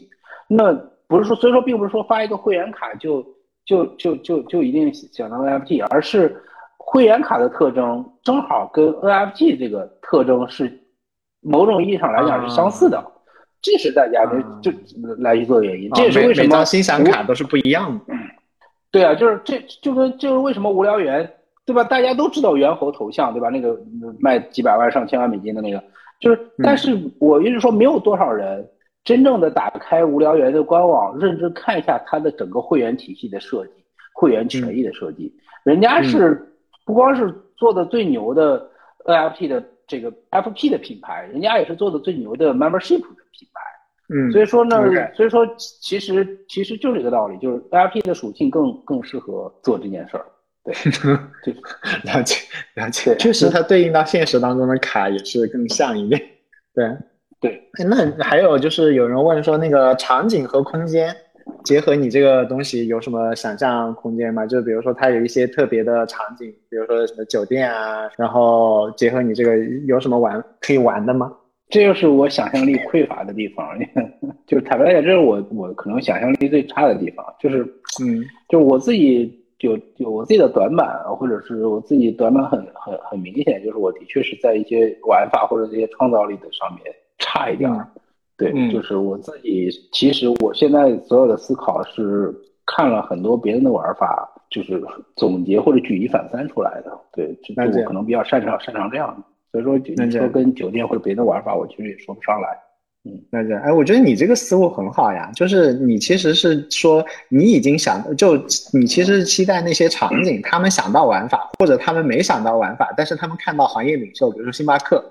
[0.48, 0.74] 那
[1.08, 3.26] 不是说，所以说并不是说发一个会员卡就
[3.66, 6.40] 就就就就一定想到 NFT，而是
[6.78, 10.82] 会员卡的特征正好跟 NFT 这个特征是。
[11.48, 13.00] 某种意义上来讲是相似的，
[13.62, 14.72] 这是大家的就
[15.20, 15.88] 来去做的原因。
[15.92, 18.16] 这也是为什么每张新闪卡都是不一样的。
[18.90, 21.35] 对啊，就是这就跟就是为什么无聊猿
[21.66, 21.84] 对吧？
[21.84, 23.50] 大家都知道猿猴头像对吧？
[23.50, 23.80] 那个
[24.20, 25.84] 卖几百万上千万美金的那个，
[26.20, 28.68] 就是但是我一直说没有多少人
[29.04, 33.72] 真正的打开无聊猿的官网，认真看一下它的整个会员体系的设计、
[34.14, 35.34] 会员权益的设计。
[35.64, 36.54] 人家是
[36.86, 38.70] 不光是做的最牛的
[39.06, 39.64] NFT 的。
[39.88, 43.62] 这个 FP 的品牌，人家也是做的最牛的 membership 的品牌，
[44.10, 44.82] 嗯，所以说呢，
[45.14, 50.26] 所以说其实其实就是这个道理，就是 NFT 的属性更更适合做这件事儿，
[50.66, 51.54] 对，
[52.04, 52.36] 了解
[52.74, 56.20] 了解，确实它对应到现实当中的卡也是更像一点，
[56.74, 56.90] 对
[57.40, 61.16] 对，那还有就是有人问说那个场景和空间。
[61.64, 64.48] 结合你这个东西有什么想象空间吗？
[64.48, 69.56] 就比如说它有一些特别的场景，比如说什么酒店啊，然后结合你这个
[69.88, 71.32] 有什么玩可以玩的吗？
[71.70, 73.68] 这就是我想象力匮乏的地方，
[74.48, 77.62] 就坦白讲，这是我我可能想象力最差的地方，就是
[78.02, 87.70] 嗯，就我自己有有我自己的短板，或者是我自己短板很很很明显，就是我的确是在一些玩法或者这些创造力的上面差一点。
[88.38, 89.70] 对，就是我自己。
[89.92, 92.36] 其实我现在所有的思考是
[92.66, 94.82] 看了很多别人的玩法，就是
[95.16, 96.92] 总结或者举一反三出来的。
[97.14, 99.24] 对，就我可能比较擅长擅长这样的。
[99.52, 102.50] 所以说，你说跟酒店或者别的玩法，我其实也说不上来。
[103.06, 105.32] 嗯，那这哎，我觉得你这个思路很好呀。
[105.36, 108.36] 就是你其实是说，你已经想，就
[108.74, 115.04] 你其实是期待那些场景，他们想到玩法，或者他们没想到玩法，但是他们看到行业领袖，比如说星巴克。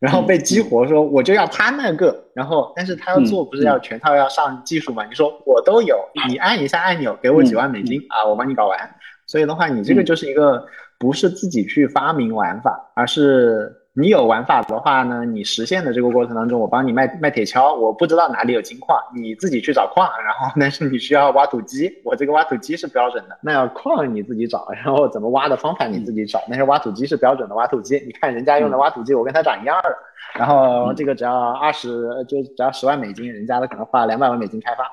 [0.00, 5.04] 然后被激活，说我就要他那个，然后但是他要做不是要全套要上技术嘛？
[5.04, 5.96] 你说我都有，
[6.28, 8.78] 你按一下按钮给我几万美金啊，我帮你搞完。
[9.26, 10.64] 所以的话，你这个就是一个
[11.00, 13.72] 不是自己去发明玩法，而是。
[13.98, 29.90] 你有玩法的话呢，你实现的这个过程当中，我帮你卖卖铁锹，我不知道哪里有金矿，你自己去找矿，然后但是你需要挖土机，我这个挖土机是标准的，那要矿你自己找，然后怎么挖的方法你自己找，但是挖土机是标准的挖土机，你看人家用的挖土机，我跟他长一样的，
[30.34, 34.84] 然后这个只要二十，就只要十万美金，人家的可能花两百万美金开发，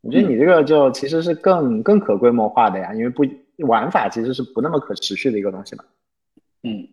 [0.00, 3.24] 我觉得你这个就其实是更更可规模化的呀，因为不。
[3.68, 5.84] 玩法其实是不那么可持续的一个东西嘛。
[6.64, 6.88] 嗯，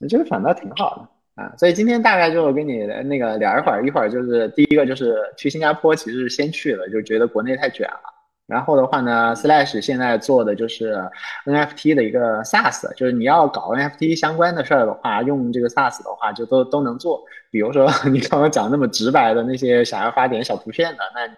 [0.00, 1.52] 我觉得反倒挺好的啊。
[1.56, 8.00] 所以今天大概就跟你那个聊一会儿，一会儿就是第一个就是去新加坡，其实是先去了，就觉得国内太卷了。
[8.46, 11.02] 然后的话呢，Slash 现在做的就是
[11.46, 17.24] NFT 的一个 SaaS，就是你要搞 NFT 相关的事儿的话，用这个 SaaS 的话就都都能做。
[17.54, 21.34] 比如说 你刚刚讲那么直白的那些想要发点小图片的，那你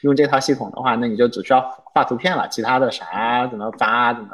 [0.00, 1.60] 用这套系统的话，那你就只需要
[1.92, 4.30] 画图片了，其他的啥怎么发、怎么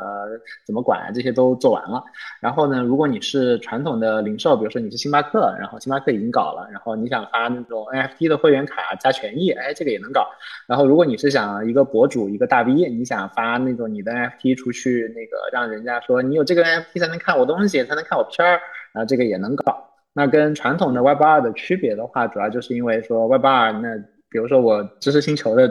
[0.64, 2.01] 怎么管这些都做完了。
[2.41, 10.29] 然后呢，如果你是传统的零售，比如说你是星巴克，然后星巴克已经搞了，然后你想发那种 NFT 的会员卡加权益，哎，这个也能搞。
[10.68, 18.61] 然后如果你是想一个博主一个大 V，你想发那种你的 NFT 出去，那个让人家说你有这个 NFT 才能看我东西，才能看我片儿，
[18.93, 19.83] 然后这个也能搞。
[20.19, 23.95] 那跟传统的 Web 二的区别的话，主要就是因为说 Web 二，那
[24.31, 25.71] 比如说我知识星球的，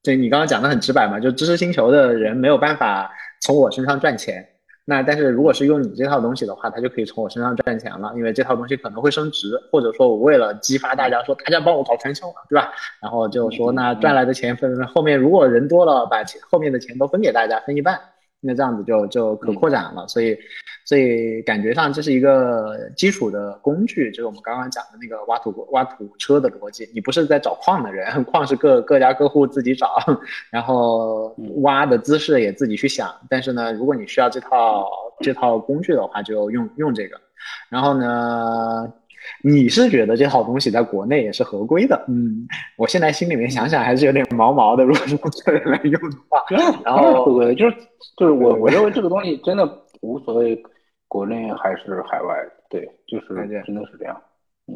[0.00, 3.10] 这你刚刚讲的很直白嘛，就知识星球的人没有办法
[3.40, 4.46] 从我身上赚钱。
[4.84, 12.72] 那但是如果是用你这套东西的话，他就可以从我身上赚钱了，因为这套东西可能会升值，或者说我为了激发大家说大家帮我搞传销嘛，对吧？
[13.02, 18.00] 然后就说那赚来的钱分后面如果人多了，把钱后面的钱都分给大家分一半，
[18.40, 20.06] 那这样子就就可扩展了。
[20.08, 20.36] 所以
[20.84, 26.88] 所以感觉上这是一个基础的工具，就是我们刚刚讲的那个挖土挖土车的逻辑。
[26.94, 29.88] 你不是在找矿的人， 矿是各各家各户自己找，
[30.50, 33.14] 然后挖的姿势也自己去想。
[33.28, 34.88] 但是呢，如果你需要这套
[35.20, 37.20] 这套工具的话，就用用这个。
[37.68, 38.92] 然后呢，
[39.42, 42.04] 你是觉得这套东西在国内也是合规的？
[42.08, 42.46] 嗯，
[42.76, 44.84] 我现在心里面想想还是有点毛毛的。
[44.84, 46.42] 如果是用这个来用的话，
[46.84, 47.76] 然后合规的，就是
[48.16, 49.68] 就是我我认为这个东西真的
[50.00, 50.62] 无所谓。
[51.12, 52.36] 国内还是海外？
[52.68, 53.34] 对，就是
[53.66, 54.16] 真的是这样。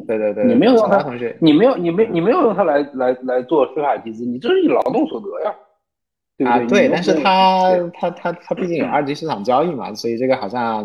[0.05, 1.01] 对对对，你没有用它，
[1.39, 5.55] 你没有，你没，你没有用它来来来做非法集资，你这是你劳动所得呀。
[6.43, 10.83] 啊，对，但是它它它它毕竟有二级市场交易嘛，所以这个好像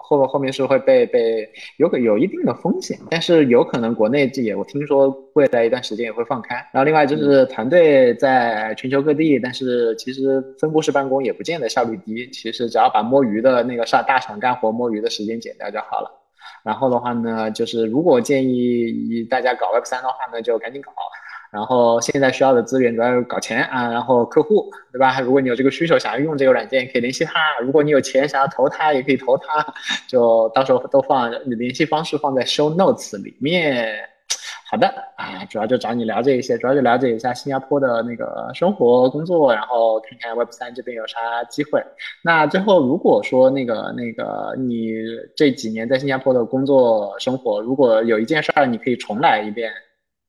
[0.00, 1.44] 后后后面是会被被
[1.78, 6.54] 有可有一定的风险，但是有可能国内这也我听说未来一段时间也会放开。
[6.72, 16.08] 然后另外就是团队在全球各地，但是其实分布式办公也不见得效率低，其实只要把摸鱼的那个上大厂干活摸鱼的时间减掉就好了。
[16.62, 20.92] 然后的话呢，就是如果建议大家搞 Web 三的话呢，就赶紧搞。
[21.56, 25.18] 然后现在需要的资源主要是搞钱啊，然后客户，对吧？
[25.22, 27.32] 如果你有这个需求，想要用这个软件，可以联系他；
[27.62, 29.66] 如果你有钱想要投他，也可以投他。
[30.06, 33.88] 就到时候都放联系方式放在 show notes 里面。
[34.70, 34.86] 好的
[35.16, 41.82] 啊，主要就找你了解一些，主要就了解一下新加坡的那个生活工作，然后看看 Web 三这边有啥机会。
[42.22, 44.92] 那最后如果说那个那个你
[45.34, 49.72] 这几年在新加坡的工作生活，如果有一件事儿你可以重来一遍。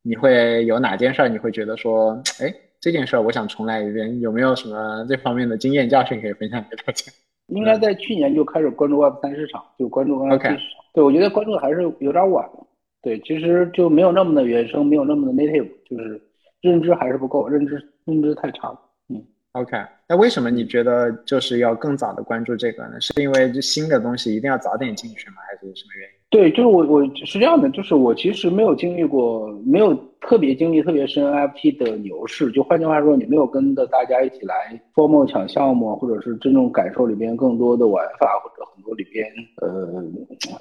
[0.08, 1.28] 你会有哪件事儿？
[1.28, 7.12] 你会觉得说，哎，这件事儿我想重来一遍，有没有什么这方面的经验教训可以分享给大家？
[7.48, 10.84] 应该在去年就开始关注 Web 三市场，就关注 Web 三市场。
[10.94, 12.68] 对，我觉得关注的还是有点晚了。
[13.02, 16.22] 对，其实就没有那么的原生，没有那么的 native，就是
[16.62, 18.80] 认知还是不够，认知认知太差了。
[19.10, 19.78] 嗯，OK，
[20.08, 23.00] 那为什么你觉得就是要更早的关注这个呢？
[23.02, 25.36] 是因为这新的东西一定要早点进去吗？
[25.50, 26.17] 还是什么原因？
[26.30, 32.52] 对，就是我，我是这样的，就是我其实没有经历过，没有特别经历特别深 NFT 的牛市。
[32.52, 39.26] 就换句话说，你没有跟着大家一起来做梦抢项目，或者是真正感受里边更多的玩法，或者很多里边，
[39.62, 40.04] 呃，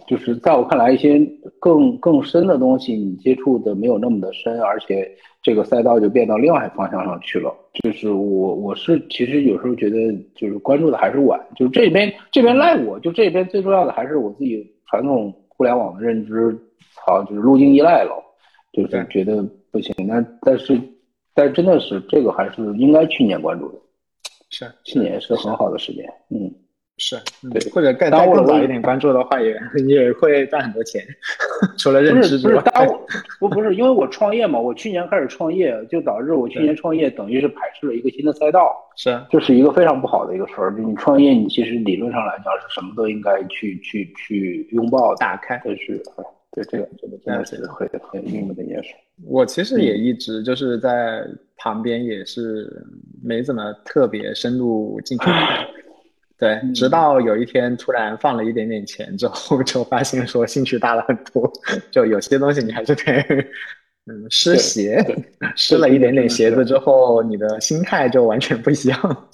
[0.06, 1.20] 就是在我看来，一些
[1.58, 5.10] 更更深的东西，你接触的没有那么的深，而且
[5.42, 7.52] 这个赛道就变到另外方向上去了。
[7.82, 9.96] 就是我，我是其实有时候觉得，
[10.36, 15.34] 就是关注的还是晚，就是这边这边赖我，就这边最重要的还是我自己传统。
[15.56, 16.56] 互联网的认知，
[16.94, 18.22] 好就是路径依赖了，
[18.72, 19.94] 就是觉得不行。
[20.06, 20.80] 那但是，
[21.34, 23.78] 但真的是这个还是应该去年关注的，
[24.50, 26.52] 是去年是很好的时间，嗯。
[26.98, 27.14] 是
[27.52, 29.54] 对，或者更再更早一点关注的话，也
[29.86, 31.04] 也会赚很多钱。
[31.76, 32.62] 除了认知之外，
[33.38, 38.74] 不不是因为我创业嘛，我去年开始创业，就导致我去年创业等于是排斥了一个新的赛道。
[38.96, 40.70] 是，这是一个非常不好的一个事儿。
[40.70, 45.60] 你创业，你其实理论上来讲是什么都应该去去去拥抱打开。
[45.62, 46.02] 但是，
[46.52, 48.94] 对这个这个真的是很很郁闷的一件事。
[49.26, 51.22] 我其实也一直就是在
[51.58, 52.72] 旁边，也是
[53.22, 55.26] 没怎么特别深入进去。
[56.38, 61.50] 对，直到有一天突然放了一点点钱之后， 就发现说兴趣大了很多。
[61.90, 63.02] 就有些东西你还是得，
[64.04, 65.02] 嗯，湿鞋，
[65.56, 69.28] 湿了一点点鞋子之后，你的心态就完全不一样。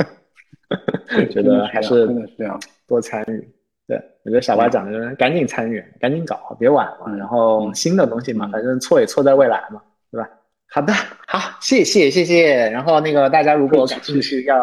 [1.31, 2.07] 觉得还是
[2.39, 3.49] 这样，多参与。
[3.89, 7.17] 对，我觉得小八讲的就是赶紧参与，赶紧搞，别晚了。
[7.19, 9.83] 然后新的东西嘛，反正错也错在未来嘛，
[10.13, 10.31] 对吧？
[10.69, 10.93] 好的，
[11.27, 12.71] 好，谢谢谢谢。
[12.71, 14.57] 然后那个大家如果感兴趣要。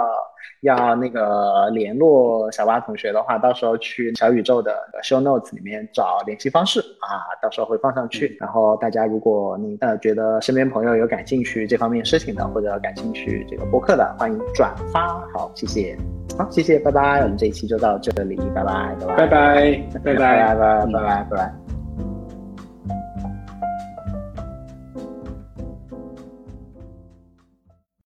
[0.62, 8.36] 要那个联络小八同学的话，到时候去小宇宙的 show notes 里面找联系方式啊，到时候会放上去。
[8.40, 15.08] 然后大家如果你呃觉得身边朋友有感兴趣这方面事情的，或者感兴趣这个播客的，欢迎转发。
[15.34, 15.98] 好，谢谢。
[16.38, 17.22] 好，谢谢，拜拜。
[17.22, 21.69] 我们这一期就到这里，拜拜，拜拜，拜拜，拜拜，拜拜，拜拜，拜拜。